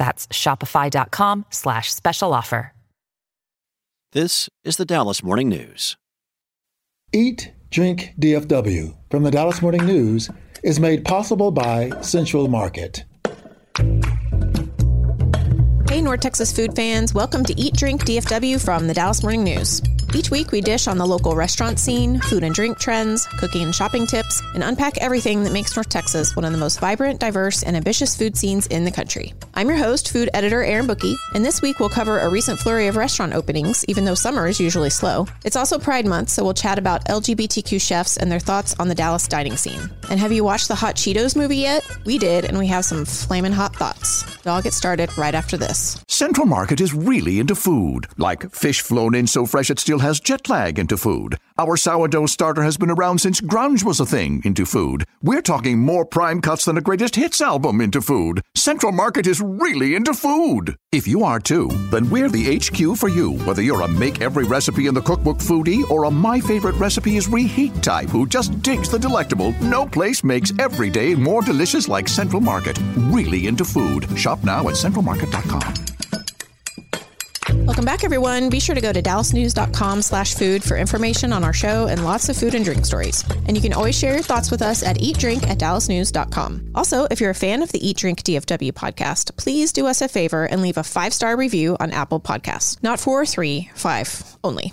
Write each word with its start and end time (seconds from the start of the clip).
That's 0.00 0.26
shopify.com 0.28 1.44
slash 1.50 1.92
special 1.92 2.32
offer. 2.32 2.72
This 4.12 4.48
is 4.64 4.78
the 4.78 4.86
Dallas 4.86 5.22
Morning 5.22 5.50
News. 5.50 5.98
Eat, 7.12 7.52
Drink 7.70 8.14
DFW 8.18 8.96
from 9.10 9.24
the 9.24 9.30
Dallas 9.30 9.60
Morning 9.60 9.84
News 9.84 10.30
is 10.64 10.80
made 10.80 11.04
possible 11.04 11.50
by 11.50 11.90
Central 12.00 12.48
Market. 12.48 13.04
Hey, 15.90 16.00
North 16.00 16.20
Texas 16.20 16.50
food 16.50 16.74
fans, 16.74 17.12
welcome 17.12 17.44
to 17.44 17.52
Eat 17.60 17.74
Drink 17.74 18.06
DFW 18.06 18.64
from 18.64 18.86
the 18.86 18.94
Dallas 18.94 19.22
Morning 19.22 19.44
News. 19.44 19.82
Each 20.12 20.30
week, 20.30 20.50
we 20.50 20.60
dish 20.60 20.88
on 20.88 20.98
the 20.98 21.06
local 21.06 21.36
restaurant 21.36 21.78
scene, 21.78 22.20
food 22.22 22.42
and 22.42 22.52
drink 22.52 22.78
trends, 22.78 23.26
cooking 23.38 23.62
and 23.62 23.74
shopping 23.74 24.06
tips, 24.06 24.42
and 24.54 24.64
unpack 24.64 24.98
everything 24.98 25.44
that 25.44 25.52
makes 25.52 25.76
North 25.76 25.88
Texas 25.88 26.34
one 26.34 26.44
of 26.44 26.50
the 26.52 26.58
most 26.58 26.80
vibrant, 26.80 27.20
diverse, 27.20 27.62
and 27.62 27.76
ambitious 27.76 28.16
food 28.16 28.36
scenes 28.36 28.66
in 28.68 28.84
the 28.84 28.90
country. 28.90 29.34
I'm 29.60 29.68
your 29.68 29.76
host, 29.76 30.10
food 30.10 30.30
editor 30.32 30.64
Erin 30.64 30.86
Bookie, 30.86 31.18
and 31.34 31.44
this 31.44 31.60
week 31.60 31.80
we'll 31.80 31.90
cover 31.90 32.18
a 32.18 32.30
recent 32.30 32.58
flurry 32.58 32.86
of 32.86 32.96
restaurant 32.96 33.34
openings, 33.34 33.84
even 33.88 34.06
though 34.06 34.14
summer 34.14 34.46
is 34.46 34.58
usually 34.58 34.88
slow. 34.88 35.26
It's 35.44 35.54
also 35.54 35.78
Pride 35.78 36.06
Month, 36.06 36.30
so 36.30 36.42
we'll 36.42 36.54
chat 36.54 36.78
about 36.78 37.04
LGBTQ 37.04 37.78
chefs 37.78 38.16
and 38.16 38.32
their 38.32 38.40
thoughts 38.40 38.74
on 38.80 38.88
the 38.88 38.94
Dallas 38.94 39.28
dining 39.28 39.58
scene. 39.58 39.90
And 40.08 40.18
have 40.18 40.32
you 40.32 40.44
watched 40.44 40.68
the 40.68 40.74
Hot 40.74 40.94
Cheetos 40.94 41.36
movie 41.36 41.58
yet? 41.58 41.84
We 42.06 42.16
did, 42.16 42.46
and 42.46 42.58
we 42.58 42.68
have 42.68 42.86
some 42.86 43.04
flaming 43.04 43.52
hot 43.52 43.76
thoughts. 43.76 44.24
I'll 44.46 44.62
get 44.62 44.72
started 44.72 45.10
right 45.18 45.34
after 45.34 45.58
this. 45.58 46.02
Central 46.08 46.46
Market 46.46 46.80
is 46.80 46.94
really 46.94 47.38
into 47.38 47.54
food, 47.54 48.06
like 48.16 48.50
fish 48.52 48.80
flown 48.80 49.14
in 49.14 49.26
so 49.26 49.44
fresh 49.44 49.68
it 49.68 49.78
still 49.78 49.98
has 49.98 50.20
jet 50.20 50.48
lag 50.48 50.78
into 50.78 50.96
food. 50.96 51.36
Our 51.60 51.76
sourdough 51.76 52.24
starter 52.24 52.62
has 52.62 52.78
been 52.78 52.90
around 52.90 53.18
since 53.18 53.38
grunge 53.38 53.84
was 53.84 54.00
a 54.00 54.06
thing 54.06 54.40
into 54.46 54.64
food. 54.64 55.04
We're 55.22 55.42
talking 55.42 55.78
more 55.78 56.06
prime 56.06 56.40
cuts 56.40 56.64
than 56.64 56.78
a 56.78 56.80
greatest 56.80 57.16
hits 57.16 57.42
album 57.42 57.82
into 57.82 58.00
food. 58.00 58.40
Central 58.54 58.92
Market 58.92 59.26
is 59.26 59.42
really 59.42 59.94
into 59.94 60.14
food. 60.14 60.74
If 60.90 61.06
you 61.06 61.22
are 61.22 61.38
too, 61.38 61.68
then 61.90 62.08
we're 62.08 62.30
the 62.30 62.56
HQ 62.56 62.96
for 62.96 63.10
you. 63.10 63.32
Whether 63.44 63.60
you're 63.60 63.82
a 63.82 63.88
make 63.88 64.22
every 64.22 64.44
recipe 64.44 64.86
in 64.86 64.94
the 64.94 65.02
cookbook 65.02 65.36
foodie 65.36 65.84
or 65.90 66.04
a 66.04 66.10
my 66.10 66.40
favorite 66.40 66.76
recipe 66.76 67.18
is 67.18 67.28
reheat 67.28 67.82
type 67.82 68.08
who 68.08 68.26
just 68.26 68.62
digs 68.62 68.88
the 68.88 68.98
delectable, 68.98 69.52
no 69.60 69.84
place 69.84 70.24
makes 70.24 70.58
every 70.58 70.88
day 70.88 71.14
more 71.14 71.42
delicious 71.42 71.88
like 71.88 72.08
Central 72.08 72.40
Market. 72.40 72.80
Really 73.10 73.48
into 73.48 73.66
food. 73.66 74.08
Shop 74.18 74.42
now 74.44 74.66
at 74.70 74.76
centralmarket.com. 74.76 75.99
Welcome 77.70 77.84
back, 77.84 78.02
everyone. 78.02 78.50
Be 78.50 78.58
sure 78.58 78.74
to 78.74 78.80
go 78.80 78.92
to 78.92 79.00
dallasnews.com 79.00 80.02
slash 80.02 80.34
food 80.34 80.64
for 80.64 80.76
information 80.76 81.32
on 81.32 81.44
our 81.44 81.52
show 81.52 81.86
and 81.86 82.04
lots 82.04 82.28
of 82.28 82.36
food 82.36 82.56
and 82.56 82.64
drink 82.64 82.84
stories. 82.84 83.22
And 83.46 83.56
you 83.56 83.62
can 83.62 83.72
always 83.72 83.96
share 83.96 84.12
your 84.12 84.24
thoughts 84.24 84.50
with 84.50 84.60
us 84.60 84.82
at 84.82 84.98
eatdrink 84.98 85.46
at 85.46 85.60
dallasnews.com. 85.60 86.72
Also, 86.74 87.06
if 87.12 87.20
you're 87.20 87.30
a 87.30 87.34
fan 87.34 87.62
of 87.62 87.70
the 87.70 87.78
Eat 87.88 87.98
Drink 87.98 88.24
DFW 88.24 88.72
podcast, 88.72 89.36
please 89.36 89.72
do 89.72 89.86
us 89.86 90.00
a 90.00 90.08
favor 90.08 90.46
and 90.46 90.62
leave 90.62 90.78
a 90.78 90.82
five-star 90.82 91.36
review 91.36 91.76
on 91.78 91.92
Apple 91.92 92.18
Podcasts. 92.18 92.82
Not 92.82 92.98
four, 92.98 93.24
three, 93.24 93.70
five 93.76 94.36
only. 94.42 94.72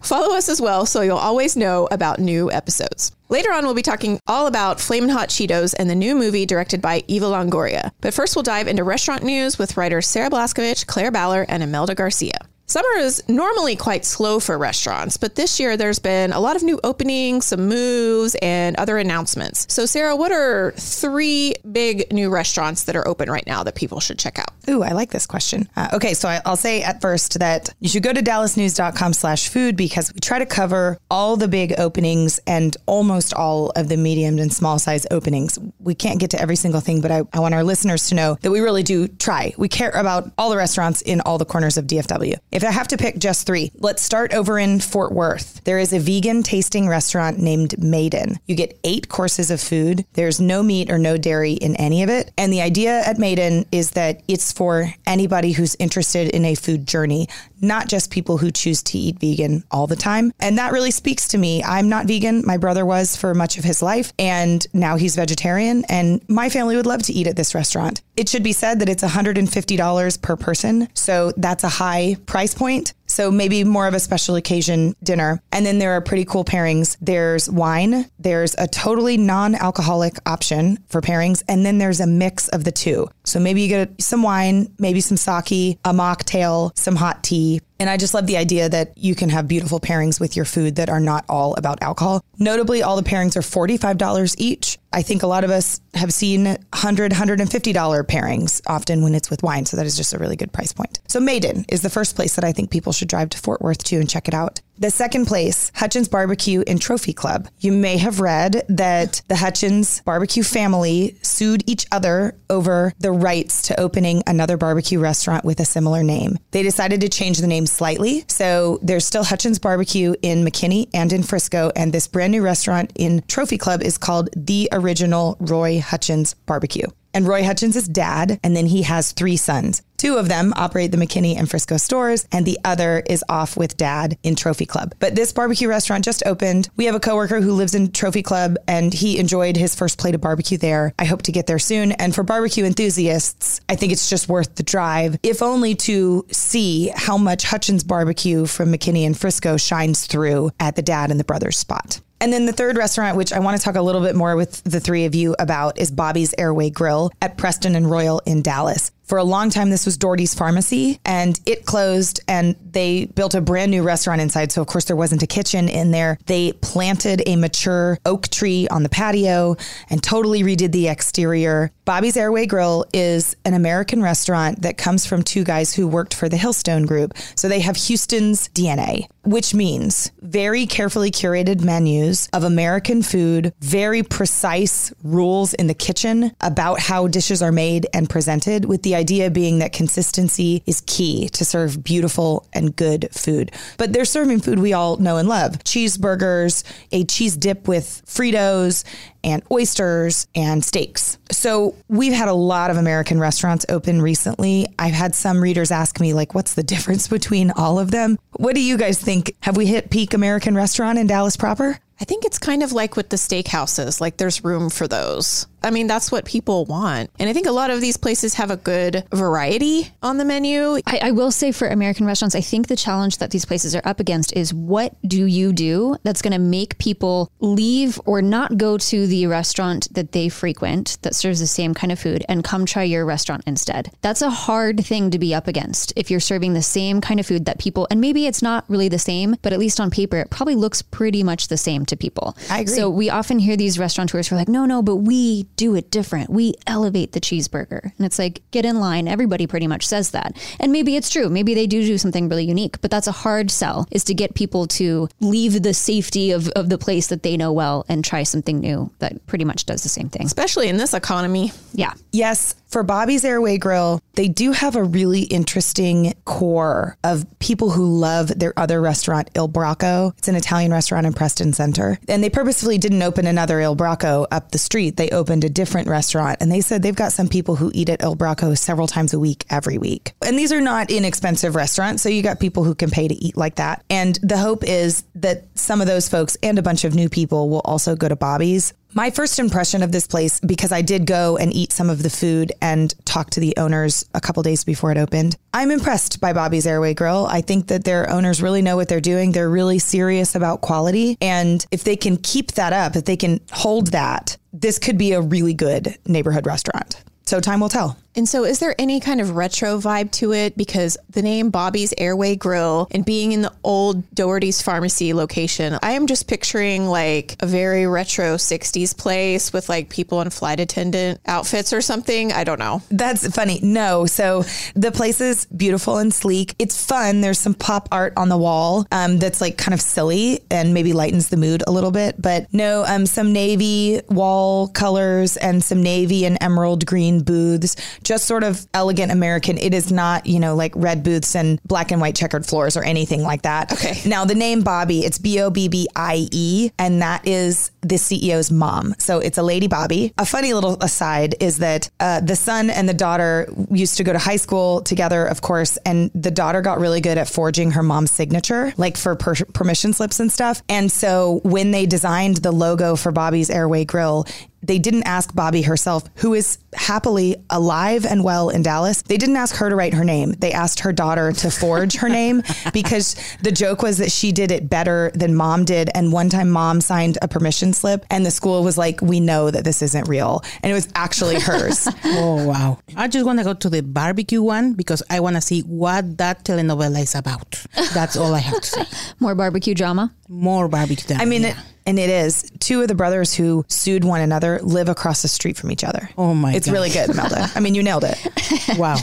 Follow 0.00 0.34
us 0.34 0.48
as 0.48 0.60
well 0.60 0.86
so 0.86 1.02
you'll 1.02 1.16
always 1.16 1.56
know 1.56 1.88
about 1.90 2.18
new 2.18 2.50
episodes. 2.50 3.12
Later 3.28 3.52
on, 3.52 3.64
we'll 3.64 3.74
be 3.74 3.82
talking 3.82 4.20
all 4.26 4.46
about 4.46 4.80
Flamin' 4.80 5.10
Hot 5.10 5.28
Cheetos 5.28 5.74
and 5.78 5.90
the 5.90 5.94
new 5.94 6.14
movie 6.14 6.46
directed 6.46 6.80
by 6.80 7.04
Eva 7.08 7.26
Longoria. 7.26 7.90
But 8.00 8.14
first, 8.14 8.34
we'll 8.34 8.42
dive 8.42 8.68
into 8.68 8.84
restaurant 8.84 9.22
news 9.22 9.58
with 9.58 9.76
writers 9.76 10.06
Sarah 10.06 10.30
Blaskovich, 10.30 10.86
Claire 10.86 11.12
Ballor, 11.12 11.44
and 11.48 11.62
Imelda 11.62 11.94
Garcia. 11.94 12.47
Summer 12.70 12.98
is 12.98 13.26
normally 13.28 13.76
quite 13.76 14.04
slow 14.04 14.38
for 14.38 14.58
restaurants, 14.58 15.16
but 15.16 15.36
this 15.36 15.58
year 15.58 15.78
there's 15.78 15.98
been 15.98 16.34
a 16.34 16.38
lot 16.38 16.54
of 16.54 16.62
new 16.62 16.78
openings, 16.84 17.46
some 17.46 17.66
moves, 17.66 18.36
and 18.42 18.76
other 18.76 18.98
announcements. 18.98 19.66
So, 19.72 19.86
Sarah, 19.86 20.14
what 20.14 20.32
are 20.32 20.72
three 20.72 21.54
big 21.72 22.12
new 22.12 22.28
restaurants 22.28 22.84
that 22.84 22.94
are 22.94 23.08
open 23.08 23.30
right 23.30 23.46
now 23.46 23.62
that 23.62 23.74
people 23.74 24.00
should 24.00 24.18
check 24.18 24.38
out? 24.38 24.50
Ooh, 24.68 24.82
I 24.82 24.92
like 24.92 25.10
this 25.12 25.24
question. 25.24 25.66
Uh, 25.76 25.88
okay, 25.94 26.12
so 26.12 26.28
I, 26.28 26.42
will 26.44 26.56
say 26.56 26.82
at 26.82 27.00
first 27.00 27.38
that 27.38 27.70
you 27.80 27.88
should 27.88 28.02
go 28.02 28.12
to 28.12 28.20
dallasnews.com 28.20 29.14
slash 29.14 29.48
food 29.48 29.74
because 29.74 30.12
we 30.12 30.20
try 30.20 30.38
to 30.38 30.44
cover 30.44 30.98
all 31.10 31.38
the 31.38 31.48
big 31.48 31.72
openings 31.78 32.38
and 32.46 32.76
almost 32.84 33.32
all 33.32 33.70
of 33.76 33.88
the 33.88 33.96
medium 33.96 34.36
and 34.36 34.52
small 34.52 34.78
size 34.78 35.06
openings. 35.10 35.58
We 35.80 35.94
can't 35.94 36.20
get 36.20 36.32
to 36.32 36.40
every 36.40 36.56
single 36.56 36.82
thing, 36.82 37.00
but 37.00 37.10
I, 37.10 37.22
I 37.32 37.40
want 37.40 37.54
our 37.54 37.64
listeners 37.64 38.10
to 38.10 38.14
know 38.14 38.36
that 38.42 38.50
we 38.50 38.60
really 38.60 38.82
do 38.82 39.08
try. 39.08 39.54
We 39.56 39.70
care 39.70 39.92
about 39.92 40.30
all 40.36 40.50
the 40.50 40.58
restaurants 40.58 41.00
in 41.00 41.22
all 41.22 41.38
the 41.38 41.46
corners 41.46 41.78
of 41.78 41.86
DFW. 41.86 42.34
If 42.58 42.64
I 42.64 42.72
have 42.72 42.88
to 42.88 42.96
pick 42.96 43.20
just 43.20 43.46
three, 43.46 43.70
let's 43.76 44.02
start 44.02 44.34
over 44.34 44.58
in 44.58 44.80
Fort 44.80 45.12
Worth. 45.12 45.62
There 45.62 45.78
is 45.78 45.92
a 45.92 46.00
vegan 46.00 46.42
tasting 46.42 46.88
restaurant 46.88 47.38
named 47.38 47.80
Maiden. 47.80 48.40
You 48.46 48.56
get 48.56 48.80
eight 48.82 49.08
courses 49.08 49.52
of 49.52 49.60
food. 49.60 50.04
There's 50.14 50.40
no 50.40 50.64
meat 50.64 50.90
or 50.90 50.98
no 50.98 51.16
dairy 51.16 51.52
in 51.52 51.76
any 51.76 52.02
of 52.02 52.10
it. 52.10 52.32
And 52.36 52.52
the 52.52 52.60
idea 52.60 53.00
at 53.06 53.16
Maiden 53.16 53.64
is 53.70 53.92
that 53.92 54.24
it's 54.26 54.52
for 54.52 54.92
anybody 55.06 55.52
who's 55.52 55.76
interested 55.78 56.30
in 56.30 56.44
a 56.44 56.56
food 56.56 56.84
journey, 56.84 57.28
not 57.60 57.88
just 57.88 58.10
people 58.10 58.38
who 58.38 58.50
choose 58.50 58.82
to 58.82 58.98
eat 58.98 59.20
vegan 59.20 59.62
all 59.70 59.86
the 59.86 59.94
time. 59.94 60.32
And 60.40 60.58
that 60.58 60.72
really 60.72 60.90
speaks 60.90 61.28
to 61.28 61.38
me. 61.38 61.62
I'm 61.62 61.88
not 61.88 62.06
vegan. 62.06 62.42
My 62.44 62.56
brother 62.56 62.84
was 62.84 63.14
for 63.14 63.36
much 63.36 63.56
of 63.56 63.62
his 63.62 63.82
life, 63.82 64.12
and 64.18 64.66
now 64.72 64.96
he's 64.96 65.14
vegetarian. 65.14 65.84
And 65.88 66.28
my 66.28 66.48
family 66.48 66.74
would 66.74 66.86
love 66.86 67.04
to 67.04 67.12
eat 67.12 67.28
at 67.28 67.36
this 67.36 67.54
restaurant. 67.54 68.02
It 68.16 68.28
should 68.28 68.42
be 68.42 68.52
said 68.52 68.80
that 68.80 68.88
it's 68.88 69.04
$150 69.04 70.22
per 70.22 70.36
person. 70.36 70.88
So 70.94 71.32
that's 71.36 71.62
a 71.62 71.68
high 71.68 72.16
price 72.26 72.47
point. 72.54 72.94
So 73.18 73.32
maybe 73.32 73.64
more 73.64 73.88
of 73.88 73.94
a 73.94 73.98
special 73.98 74.36
occasion 74.36 74.94
dinner. 75.02 75.42
And 75.50 75.66
then 75.66 75.80
there 75.80 75.90
are 75.90 76.00
pretty 76.00 76.24
cool 76.24 76.44
pairings. 76.44 76.96
There's 77.00 77.50
wine, 77.50 78.08
there's 78.20 78.54
a 78.58 78.68
totally 78.68 79.16
non 79.16 79.56
alcoholic 79.56 80.18
option 80.24 80.78
for 80.86 81.00
pairings, 81.00 81.42
and 81.48 81.66
then 81.66 81.78
there's 81.78 81.98
a 81.98 82.06
mix 82.06 82.46
of 82.50 82.62
the 82.62 82.70
two. 82.70 83.08
So 83.24 83.40
maybe 83.40 83.62
you 83.62 83.66
get 83.66 84.00
some 84.00 84.22
wine, 84.22 84.72
maybe 84.78 85.00
some 85.00 85.16
sake, 85.16 85.80
a 85.84 85.92
mocktail, 85.92 86.70
some 86.78 86.94
hot 86.94 87.24
tea. 87.24 87.60
And 87.80 87.88
I 87.88 87.96
just 87.96 88.14
love 88.14 88.26
the 88.26 88.36
idea 88.36 88.68
that 88.68 88.96
you 88.96 89.14
can 89.14 89.28
have 89.28 89.46
beautiful 89.46 89.78
pairings 89.78 90.18
with 90.18 90.34
your 90.34 90.44
food 90.44 90.76
that 90.76 90.88
are 90.88 91.00
not 91.00 91.24
all 91.28 91.54
about 91.54 91.80
alcohol. 91.82 92.24
Notably, 92.38 92.82
all 92.82 92.96
the 92.96 93.08
pairings 93.08 93.36
are 93.36 93.40
$45 93.40 94.34
each. 94.38 94.78
I 94.92 95.02
think 95.02 95.22
a 95.22 95.26
lot 95.26 95.44
of 95.44 95.50
us 95.50 95.80
have 95.94 96.12
seen 96.12 96.46
$100, 96.46 97.10
$150 97.10 98.04
pairings 98.06 98.60
often 98.66 99.02
when 99.02 99.14
it's 99.14 99.30
with 99.30 99.42
wine. 99.42 99.66
So 99.66 99.76
that 99.76 99.86
is 99.86 99.96
just 99.96 100.14
a 100.14 100.18
really 100.18 100.34
good 100.34 100.52
price 100.52 100.72
point. 100.72 100.98
So 101.08 101.20
Maiden 101.20 101.66
is 101.68 101.82
the 101.82 101.90
first 101.90 102.16
place 102.16 102.36
that 102.36 102.44
I 102.44 102.52
think 102.52 102.70
people 102.70 102.92
should 102.92 103.07
drive 103.08 103.30
to 103.30 103.38
Fort 103.38 103.60
Worth 103.60 103.82
to 103.84 103.96
and 103.96 104.08
check 104.08 104.28
it 104.28 104.34
out. 104.34 104.60
The 104.80 104.92
second 104.92 105.26
place, 105.26 105.72
Hutchins 105.74 106.06
Barbecue 106.06 106.62
and 106.64 106.80
Trophy 106.80 107.12
Club. 107.12 107.48
You 107.58 107.72
may 107.72 107.96
have 107.96 108.20
read 108.20 108.64
that 108.68 109.22
the 109.26 109.34
Hutchins 109.34 110.02
barbecue 110.02 110.44
family 110.44 111.18
sued 111.20 111.64
each 111.66 111.84
other 111.90 112.36
over 112.48 112.92
the 113.00 113.10
rights 113.10 113.62
to 113.62 113.80
opening 113.80 114.22
another 114.28 114.56
barbecue 114.56 115.00
restaurant 115.00 115.44
with 115.44 115.58
a 115.58 115.64
similar 115.64 116.04
name. 116.04 116.38
They 116.52 116.62
decided 116.62 117.00
to 117.00 117.08
change 117.08 117.38
the 117.38 117.48
name 117.48 117.66
slightly. 117.66 118.24
So 118.28 118.78
there's 118.80 119.04
still 119.04 119.24
Hutchins 119.24 119.58
Barbecue 119.58 120.14
in 120.22 120.44
McKinney 120.44 120.88
and 120.94 121.12
in 121.12 121.24
Frisco. 121.24 121.72
And 121.74 121.92
this 121.92 122.06
brand 122.06 122.30
new 122.30 122.42
restaurant 122.42 122.92
in 122.94 123.24
Trophy 123.26 123.58
Club 123.58 123.82
is 123.82 123.98
called 123.98 124.28
The 124.36 124.68
Original 124.70 125.36
Roy 125.40 125.80
Hutchins 125.80 126.34
Barbecue. 126.34 126.86
And 127.14 127.26
Roy 127.26 127.44
Hutchins 127.44 127.76
is 127.76 127.88
dad, 127.88 128.38
and 128.42 128.56
then 128.56 128.66
he 128.66 128.82
has 128.82 129.12
three 129.12 129.36
sons. 129.36 129.82
Two 129.96 130.16
of 130.16 130.28
them 130.28 130.52
operate 130.54 130.92
the 130.92 130.96
McKinney 130.96 131.36
and 131.36 131.50
Frisco 131.50 131.76
stores, 131.76 132.28
and 132.30 132.46
the 132.46 132.58
other 132.64 133.02
is 133.10 133.24
off 133.28 133.56
with 133.56 133.76
dad 133.76 134.16
in 134.22 134.36
Trophy 134.36 134.64
Club. 134.64 134.94
But 135.00 135.16
this 135.16 135.32
barbecue 135.32 135.68
restaurant 135.68 136.04
just 136.04 136.24
opened. 136.24 136.68
We 136.76 136.84
have 136.84 136.94
a 136.94 137.00
coworker 137.00 137.40
who 137.40 137.52
lives 137.52 137.74
in 137.74 137.90
Trophy 137.90 138.22
Club, 138.22 138.56
and 138.68 138.94
he 138.94 139.18
enjoyed 139.18 139.56
his 139.56 139.74
first 139.74 139.98
plate 139.98 140.14
of 140.14 140.20
barbecue 140.20 140.56
there. 140.56 140.94
I 141.00 141.04
hope 141.04 141.22
to 141.22 141.32
get 141.32 141.48
there 141.48 141.58
soon. 141.58 141.92
And 141.92 142.14
for 142.14 142.22
barbecue 142.22 142.64
enthusiasts, 142.64 143.60
I 143.68 143.74
think 143.74 143.90
it's 143.90 144.08
just 144.08 144.28
worth 144.28 144.54
the 144.54 144.62
drive, 144.62 145.18
if 145.24 145.42
only 145.42 145.74
to 145.74 146.24
see 146.30 146.92
how 146.94 147.18
much 147.18 147.42
Hutchins 147.42 147.82
barbecue 147.82 148.46
from 148.46 148.72
McKinney 148.72 149.04
and 149.04 149.18
Frisco 149.18 149.56
shines 149.56 150.06
through 150.06 150.52
at 150.60 150.76
the 150.76 150.82
dad 150.82 151.10
and 151.10 151.18
the 151.18 151.24
brothers 151.24 151.58
spot. 151.58 152.00
And 152.20 152.32
then 152.32 152.46
the 152.46 152.52
third 152.52 152.76
restaurant, 152.76 153.16
which 153.16 153.32
I 153.32 153.38
want 153.38 153.56
to 153.56 153.62
talk 153.62 153.76
a 153.76 153.82
little 153.82 154.00
bit 154.00 154.16
more 154.16 154.34
with 154.34 154.62
the 154.64 154.80
three 154.80 155.04
of 155.04 155.14
you 155.14 155.36
about, 155.38 155.78
is 155.78 155.90
Bobbie's 155.90 156.34
Airway 156.36 156.70
Grill 156.70 157.12
at 157.22 157.36
Preston 157.36 157.76
and 157.76 157.88
Royal 157.88 158.20
in 158.26 158.42
Dallas. 158.42 158.90
For 159.08 159.16
a 159.16 159.24
long 159.24 159.48
time, 159.48 159.70
this 159.70 159.86
was 159.86 159.96
Doherty's 159.96 160.34
Pharmacy, 160.34 161.00
and 161.02 161.40
it 161.46 161.64
closed, 161.64 162.20
and 162.28 162.56
they 162.72 163.06
built 163.06 163.34
a 163.34 163.40
brand 163.40 163.70
new 163.70 163.82
restaurant 163.82 164.20
inside. 164.20 164.52
So, 164.52 164.60
of 164.60 164.66
course, 164.66 164.84
there 164.84 164.96
wasn't 164.96 165.22
a 165.22 165.26
kitchen 165.26 165.70
in 165.70 165.92
there. 165.92 166.18
They 166.26 166.52
planted 166.52 167.22
a 167.24 167.36
mature 167.36 167.98
oak 168.04 168.28
tree 168.28 168.68
on 168.68 168.82
the 168.82 168.90
patio 168.90 169.56
and 169.88 170.02
totally 170.02 170.42
redid 170.42 170.72
the 170.72 170.88
exterior. 170.88 171.72
Bobbie's 171.86 172.18
Airway 172.18 172.44
Grill 172.44 172.84
is 172.92 173.34
an 173.46 173.54
American 173.54 174.02
restaurant 174.02 174.60
that 174.60 174.76
comes 174.76 175.06
from 175.06 175.22
two 175.22 175.42
guys 175.42 175.72
who 175.72 175.88
worked 175.88 176.12
for 176.12 176.28
the 176.28 176.36
Hillstone 176.36 176.86
Group. 176.86 177.16
So, 177.34 177.48
they 177.48 177.60
have 177.60 177.76
Houston's 177.76 178.48
DNA, 178.48 179.06
which 179.24 179.54
means 179.54 180.12
very 180.20 180.66
carefully 180.66 181.10
curated 181.10 181.62
menus 181.62 182.28
of 182.34 182.44
American 182.44 183.02
food, 183.02 183.54
very 183.60 184.02
precise 184.02 184.92
rules 185.02 185.54
in 185.54 185.66
the 185.66 185.72
kitchen 185.72 186.32
about 186.42 186.78
how 186.78 187.08
dishes 187.08 187.40
are 187.40 187.52
made 187.52 187.86
and 187.94 188.10
presented, 188.10 188.66
with 188.66 188.82
the 188.82 188.97
idea 188.98 189.30
being 189.30 189.60
that 189.60 189.72
consistency 189.72 190.62
is 190.66 190.82
key 190.86 191.28
to 191.30 191.44
serve 191.44 191.82
beautiful 191.82 192.46
and 192.52 192.74
good 192.76 193.08
food. 193.12 193.52
But 193.78 193.92
they're 193.92 194.04
serving 194.04 194.40
food 194.40 194.58
we 194.58 194.72
all 194.72 194.96
know 194.96 195.16
and 195.16 195.28
love 195.28 195.64
cheeseburgers, 195.64 196.64
a 196.92 197.04
cheese 197.04 197.36
dip 197.36 197.68
with 197.68 198.02
Fritos, 198.06 198.84
and 199.24 199.42
oysters 199.50 200.26
and 200.34 200.64
steaks. 200.64 201.18
So 201.30 201.74
we've 201.88 202.12
had 202.12 202.28
a 202.28 202.34
lot 202.34 202.70
of 202.70 202.76
American 202.76 203.20
restaurants 203.20 203.66
open 203.68 204.00
recently. 204.00 204.66
I've 204.78 204.94
had 204.94 205.14
some 205.14 205.40
readers 205.40 205.70
ask 205.70 206.00
me, 206.00 206.12
like, 206.14 206.34
what's 206.34 206.54
the 206.54 206.62
difference 206.62 207.08
between 207.18 207.50
all 207.50 207.78
of 207.78 207.90
them? 207.90 208.18
What 208.36 208.54
do 208.54 208.60
you 208.60 208.76
guys 208.76 209.00
think? 209.00 209.34
Have 209.40 209.56
we 209.56 209.66
hit 209.66 209.90
peak 209.90 210.14
American 210.14 210.54
restaurant 210.54 210.98
in 210.98 211.06
Dallas 211.06 211.36
proper? 211.36 211.78
I 212.00 212.04
think 212.04 212.24
it's 212.24 212.38
kind 212.38 212.62
of 212.62 212.72
like 212.72 212.96
with 212.96 213.08
the 213.08 213.16
steakhouses, 213.16 214.00
like 214.00 214.18
there's 214.18 214.44
room 214.44 214.70
for 214.70 214.86
those. 214.86 215.46
I 215.62 215.70
mean, 215.70 215.86
that's 215.86 216.12
what 216.12 216.24
people 216.24 216.64
want. 216.64 217.10
And 217.18 217.28
I 217.28 217.32
think 217.32 217.46
a 217.46 217.52
lot 217.52 217.70
of 217.70 217.80
these 217.80 217.96
places 217.96 218.34
have 218.34 218.50
a 218.50 218.56
good 218.56 219.04
variety 219.12 219.90
on 220.02 220.18
the 220.18 220.24
menu. 220.24 220.78
I, 220.86 221.00
I, 221.02 221.10
will 221.10 221.30
say 221.30 221.52
for 221.52 221.68
American 221.68 222.06
restaurants, 222.06 222.34
I 222.34 222.40
think 222.40 222.68
the 222.68 222.76
challenge 222.76 223.18
that 223.18 223.30
these 223.30 223.44
places 223.44 223.74
are 223.74 223.82
up 223.84 223.98
against 224.00 224.32
is 224.34 224.54
what 224.54 224.96
do 225.06 225.26
you 225.26 225.52
do 225.52 225.96
that's 226.04 226.22
going 226.22 226.32
to 226.32 226.38
make 226.38 226.78
people 226.78 227.30
leave 227.40 228.00
or 228.04 228.22
not 228.22 228.56
go 228.56 228.78
to 228.78 229.06
the 229.06 229.26
restaurant 229.26 229.92
that 229.94 230.12
they 230.12 230.28
frequent 230.28 230.98
that 231.02 231.14
serves 231.14 231.40
the 231.40 231.46
same 231.46 231.74
kind 231.74 231.90
of 231.90 231.98
food 231.98 232.24
and 232.28 232.44
come 232.44 232.64
try 232.64 232.84
your 232.84 233.04
restaurant 233.04 233.42
instead? 233.46 233.90
That's 234.00 234.22
a 234.22 234.30
hard 234.30 234.84
thing 234.84 235.10
to 235.10 235.18
be 235.18 235.34
up 235.34 235.48
against 235.48 235.92
if 235.96 236.10
you're 236.10 236.20
serving 236.20 236.52
the 236.52 236.62
same 236.62 237.00
kind 237.00 237.18
of 237.18 237.26
food 237.26 237.46
that 237.46 237.58
people, 237.58 237.88
and 237.90 238.00
maybe 238.00 238.26
it's 238.26 238.42
not 238.42 238.64
really 238.68 238.88
the 238.88 238.98
same, 238.98 239.36
but 239.42 239.52
at 239.52 239.58
least 239.58 239.80
on 239.80 239.90
paper, 239.90 240.18
it 240.18 240.30
probably 240.30 240.54
looks 240.54 240.82
pretty 240.82 241.22
much 241.22 241.48
the 241.48 241.56
same 241.56 241.84
to 241.86 241.96
people. 241.96 242.36
I 242.48 242.60
agree. 242.60 242.74
So 242.74 242.90
we 242.90 243.10
often 243.10 243.38
hear 243.38 243.56
these 243.56 243.78
restaurateurs 243.78 244.28
who 244.28 244.36
are 244.36 244.38
like, 244.38 244.48
no, 244.48 244.64
no, 244.64 244.82
but 244.82 244.96
we 244.96 245.47
do 245.58 245.74
it 245.74 245.90
different. 245.90 246.30
We 246.30 246.54
elevate 246.66 247.12
the 247.12 247.20
cheeseburger. 247.20 247.82
And 247.82 248.06
it's 248.06 248.18
like, 248.18 248.40
get 248.52 248.64
in 248.64 248.80
line. 248.80 249.08
Everybody 249.08 249.46
pretty 249.46 249.66
much 249.66 249.86
says 249.86 250.12
that. 250.12 250.36
And 250.58 250.72
maybe 250.72 250.96
it's 250.96 251.10
true. 251.10 251.28
Maybe 251.28 251.52
they 251.52 251.66
do 251.66 251.82
do 251.82 251.98
something 251.98 252.28
really 252.28 252.44
unique, 252.44 252.80
but 252.80 252.90
that's 252.90 253.08
a 253.08 253.12
hard 253.12 253.50
sell 253.50 253.86
is 253.90 254.04
to 254.04 254.14
get 254.14 254.34
people 254.34 254.66
to 254.68 255.08
leave 255.20 255.62
the 255.62 255.74
safety 255.74 256.30
of, 256.30 256.48
of 256.50 256.70
the 256.70 256.78
place 256.78 257.08
that 257.08 257.22
they 257.22 257.36
know 257.36 257.52
well 257.52 257.84
and 257.88 258.04
try 258.04 258.22
something 258.22 258.60
new 258.60 258.90
that 259.00 259.26
pretty 259.26 259.44
much 259.44 259.66
does 259.66 259.82
the 259.82 259.88
same 259.88 260.08
thing. 260.08 260.24
Especially 260.24 260.68
in 260.68 260.76
this 260.76 260.94
economy. 260.94 261.52
Yeah. 261.74 261.92
Yes. 262.12 262.54
For 262.68 262.82
Bobbie's 262.82 263.24
Airway 263.24 263.56
Grill, 263.56 263.98
they 264.12 264.28
do 264.28 264.52
have 264.52 264.76
a 264.76 264.84
really 264.84 265.22
interesting 265.22 266.12
core 266.26 266.98
of 267.02 267.24
people 267.38 267.70
who 267.70 267.98
love 267.98 268.38
their 268.38 268.52
other 268.58 268.78
restaurant, 268.78 269.30
Il 269.34 269.48
Bracco. 269.48 270.12
It's 270.18 270.28
an 270.28 270.34
Italian 270.34 270.70
restaurant 270.70 271.06
in 271.06 271.14
Preston 271.14 271.54
Center. 271.54 271.98
And 272.08 272.22
they 272.22 272.28
purposefully 272.28 272.76
didn't 272.76 273.02
open 273.02 273.26
another 273.26 273.58
Il 273.62 273.74
Bracco 273.74 274.26
up 274.30 274.50
the 274.50 274.58
street. 274.58 274.98
They 274.98 275.08
opened 275.08 275.44
a 275.44 275.48
different 275.48 275.88
restaurant. 275.88 276.42
And 276.42 276.52
they 276.52 276.60
said 276.60 276.82
they've 276.82 276.94
got 276.94 277.12
some 277.12 277.28
people 277.28 277.56
who 277.56 277.70
eat 277.72 277.88
at 277.88 278.02
Il 278.02 278.16
Bracco 278.16 278.56
several 278.56 278.86
times 278.86 279.14
a 279.14 279.18
week, 279.18 279.46
every 279.48 279.78
week. 279.78 280.12
And 280.20 280.38
these 280.38 280.52
are 280.52 280.60
not 280.60 280.90
inexpensive 280.90 281.54
restaurants. 281.54 282.02
So 282.02 282.10
you 282.10 282.22
got 282.22 282.38
people 282.38 282.64
who 282.64 282.74
can 282.74 282.90
pay 282.90 283.08
to 283.08 283.14
eat 283.14 283.38
like 283.38 283.54
that. 283.54 283.82
And 283.88 284.18
the 284.22 284.36
hope 284.36 284.62
is 284.62 285.04
that 285.14 285.46
some 285.54 285.80
of 285.80 285.86
those 285.86 286.06
folks 286.06 286.36
and 286.42 286.58
a 286.58 286.62
bunch 286.62 286.84
of 286.84 286.94
new 286.94 287.08
people 287.08 287.48
will 287.48 287.62
also 287.64 287.96
go 287.96 288.08
to 288.10 288.16
Bobbie's. 288.16 288.74
My 288.94 289.10
first 289.10 289.38
impression 289.38 289.82
of 289.82 289.92
this 289.92 290.06
place, 290.06 290.40
because 290.40 290.72
I 290.72 290.80
did 290.80 291.06
go 291.06 291.36
and 291.36 291.52
eat 291.52 291.72
some 291.72 291.90
of 291.90 292.02
the 292.02 292.08
food 292.08 292.52
and 292.62 292.94
talk 293.04 293.28
to 293.30 293.40
the 293.40 293.54
owners 293.58 294.02
a 294.14 294.20
couple 294.20 294.42
days 294.42 294.64
before 294.64 294.90
it 294.90 294.96
opened, 294.96 295.36
I'm 295.52 295.70
impressed 295.70 296.22
by 296.22 296.32
Bobbie's 296.32 296.66
Airway 296.66 296.94
Grill. 296.94 297.26
I 297.26 297.42
think 297.42 297.66
that 297.66 297.84
their 297.84 298.08
owners 298.08 298.40
really 298.40 298.62
know 298.62 298.76
what 298.76 298.88
they're 298.88 299.00
doing. 299.00 299.32
They're 299.32 299.50
really 299.50 299.78
serious 299.78 300.34
about 300.34 300.62
quality. 300.62 301.18
And 301.20 301.64
if 301.70 301.84
they 301.84 301.96
can 301.96 302.16
keep 302.16 302.52
that 302.52 302.72
up, 302.72 302.96
if 302.96 303.04
they 303.04 303.16
can 303.16 303.40
hold 303.52 303.88
that, 303.88 304.38
this 304.54 304.78
could 304.78 304.96
be 304.96 305.12
a 305.12 305.20
really 305.20 305.54
good 305.54 305.98
neighborhood 306.06 306.46
restaurant. 306.46 307.02
So 307.26 307.40
time 307.40 307.60
will 307.60 307.68
tell. 307.68 307.98
And 308.18 308.28
so, 308.28 308.42
is 308.42 308.58
there 308.58 308.74
any 308.80 308.98
kind 308.98 309.20
of 309.20 309.36
retro 309.36 309.78
vibe 309.78 310.10
to 310.14 310.32
it? 310.32 310.56
Because 310.56 310.98
the 311.08 311.22
name 311.22 311.52
Bobbie's 311.52 311.94
Airway 311.96 312.34
Grill 312.34 312.88
and 312.90 313.04
being 313.04 313.30
in 313.30 313.42
the 313.42 313.52
old 313.62 314.10
Doherty's 314.12 314.60
Pharmacy 314.60 315.14
location, 315.14 315.78
I 315.84 315.92
am 315.92 316.08
just 316.08 316.26
picturing 316.26 316.86
like 316.86 317.36
a 317.38 317.46
very 317.46 317.86
retro 317.86 318.34
60s 318.34 318.98
place 318.98 319.52
with 319.52 319.68
like 319.68 319.88
people 319.88 320.20
in 320.20 320.30
flight 320.30 320.58
attendant 320.58 321.20
outfits 321.26 321.72
or 321.72 321.80
something. 321.80 322.32
I 322.32 322.42
don't 322.42 322.58
know. 322.58 322.82
That's 322.90 323.24
funny. 323.32 323.60
No. 323.62 324.06
So, 324.06 324.42
the 324.74 324.90
place 324.90 325.20
is 325.20 325.46
beautiful 325.56 325.98
and 325.98 326.12
sleek. 326.12 326.56
It's 326.58 326.84
fun. 326.84 327.20
There's 327.20 327.38
some 327.38 327.54
pop 327.54 327.88
art 327.92 328.14
on 328.16 328.30
the 328.30 328.36
wall 328.36 328.84
um, 328.90 329.20
that's 329.20 329.40
like 329.40 329.56
kind 329.58 329.74
of 329.74 329.80
silly 329.80 330.40
and 330.50 330.74
maybe 330.74 330.92
lightens 330.92 331.28
the 331.28 331.36
mood 331.36 331.62
a 331.68 331.70
little 331.70 331.92
bit. 331.92 332.20
But 332.20 332.52
no, 332.52 332.84
um, 332.84 333.06
some 333.06 333.32
navy 333.32 334.00
wall 334.08 334.66
colors 334.66 335.36
and 335.36 335.62
some 335.62 335.84
navy 335.84 336.24
and 336.24 336.36
emerald 336.40 336.84
green 336.84 337.22
booths 337.22 337.76
just 338.08 338.24
sort 338.24 338.42
of 338.42 338.66
elegant 338.72 339.12
American. 339.12 339.58
It 339.58 339.74
is 339.74 339.92
not, 339.92 340.24
you 340.24 340.40
know, 340.40 340.56
like 340.56 340.72
red 340.74 341.04
booths 341.04 341.36
and 341.36 341.60
black 341.64 341.90
and 341.90 342.00
white 342.00 342.16
checkered 342.16 342.46
floors 342.46 342.74
or 342.74 342.82
anything 342.82 343.22
like 343.22 343.42
that. 343.42 343.70
Okay. 343.70 344.00
Now, 344.06 344.24
the 344.24 344.34
name 344.34 344.62
Bobbie, 344.62 345.04
it's 345.04 345.18
B 345.18 345.38
O 345.40 345.50
B 345.50 345.68
B 345.68 345.86
I 345.94 346.26
E, 346.32 346.70
and 346.78 347.02
that 347.02 347.26
is 347.28 347.70
the 347.82 347.96
CEO's 347.96 348.50
mom. 348.50 348.94
So 348.98 349.18
it's 349.18 349.36
a 349.36 349.42
lady 349.42 349.66
Bobbie. 349.66 350.14
A 350.16 350.24
funny 350.24 350.54
little 350.54 350.78
aside 350.80 351.34
is 351.38 351.58
that 351.58 351.90
uh, 352.00 352.20
the 352.20 352.34
son 352.34 352.70
and 352.70 352.88
the 352.88 352.94
daughter 352.94 353.46
used 353.70 353.98
to 353.98 354.04
go 354.04 354.14
to 354.14 354.18
high 354.18 354.36
school 354.36 354.80
together, 354.80 355.26
of 355.26 355.42
course, 355.42 355.76
and 355.84 356.10
the 356.14 356.30
daughter 356.30 356.62
got 356.62 356.80
really 356.80 357.02
good 357.02 357.18
at 357.18 357.28
forging 357.28 357.72
her 357.72 357.82
mom's 357.82 358.10
signature, 358.10 358.72
like 358.78 358.96
for 358.96 359.16
per- 359.16 359.34
permission 359.52 359.92
slips 359.92 360.18
and 360.18 360.32
stuff. 360.32 360.62
And 360.70 360.90
so 360.90 361.40
when 361.44 361.72
they 361.72 361.84
designed 361.84 362.38
the 362.38 362.52
logo 362.52 362.96
for 362.96 363.12
Bobbie's 363.12 363.50
Airway 363.50 363.84
Grill, 363.84 364.26
they 364.68 364.78
didn't 364.78 365.04
ask 365.04 365.34
Bobbie 365.34 365.62
herself, 365.62 366.04
who 366.16 366.34
is 366.34 366.58
happily 366.74 367.36
alive 367.48 368.04
and 368.04 368.22
well 368.22 368.50
in 368.50 368.62
Dallas. 368.62 369.00
They 369.00 369.16
didn't 369.16 369.36
ask 369.36 369.56
her 369.56 369.70
to 369.70 369.74
write 369.74 369.94
her 369.94 370.04
name. 370.04 370.32
They 370.32 370.52
asked 370.52 370.80
her 370.80 370.92
daughter 370.92 371.32
to 371.32 371.50
forge 371.50 371.96
her 371.96 372.08
name 372.08 372.42
because 372.74 373.16
the 373.42 373.50
joke 373.50 373.82
was 373.82 373.96
that 373.98 374.12
she 374.12 374.30
did 374.30 374.50
it 374.50 374.68
better 374.68 375.10
than 375.14 375.34
mom 375.34 375.64
did. 375.64 375.88
And 375.94 376.12
one 376.12 376.28
time 376.28 376.50
mom 376.50 376.82
signed 376.82 377.16
a 377.22 377.28
permission 377.28 377.72
slip 377.72 378.04
and 378.10 378.26
the 378.26 378.30
school 378.30 378.62
was 378.62 378.76
like, 378.76 379.00
we 379.00 379.20
know 379.20 379.50
that 379.50 379.64
this 379.64 379.80
isn't 379.80 380.06
real. 380.06 380.44
And 380.62 380.70
it 380.70 380.74
was 380.74 380.88
actually 380.94 381.40
hers. 381.40 381.88
oh, 382.04 382.46
wow. 382.46 382.78
I 382.94 383.08
just 383.08 383.24
want 383.24 383.38
to 383.38 383.44
go 383.44 383.54
to 383.54 383.70
the 383.70 383.82
barbecue 383.82 384.42
one 384.42 384.74
because 384.74 385.02
I 385.08 385.20
want 385.20 385.36
to 385.36 385.40
see 385.40 385.62
what 385.62 386.18
that 386.18 386.44
telenovela 386.44 387.00
is 387.00 387.14
about. 387.14 387.64
That's 387.94 388.18
all 388.18 388.34
I 388.34 388.40
have 388.40 388.60
to 388.60 388.66
say. 388.66 388.84
More 389.18 389.34
barbecue 389.34 389.74
drama? 389.74 390.14
More 390.28 390.68
barbecue 390.68 391.06
drama. 391.06 391.22
I 391.22 391.24
mean, 391.24 391.42
yeah. 391.42 391.50
it, 391.52 391.56
and 391.88 391.98
it 391.98 392.10
is. 392.10 392.50
Two 392.60 392.82
of 392.82 392.88
the 392.88 392.94
brothers 392.94 393.34
who 393.34 393.64
sued 393.68 394.04
one 394.04 394.20
another 394.20 394.60
live 394.62 394.88
across 394.90 395.22
the 395.22 395.28
street 395.28 395.56
from 395.56 395.70
each 395.70 395.82
other. 395.82 396.10
Oh 396.18 396.34
my 396.34 396.50
god. 396.50 396.56
It's 396.56 396.66
God. 396.66 396.72
really 396.72 396.90
good, 396.90 397.16
Melda. 397.16 397.50
I 397.54 397.60
mean, 397.60 397.74
you 397.74 397.82
nailed 397.82 398.04
it. 398.04 398.18
wow. 398.78 398.96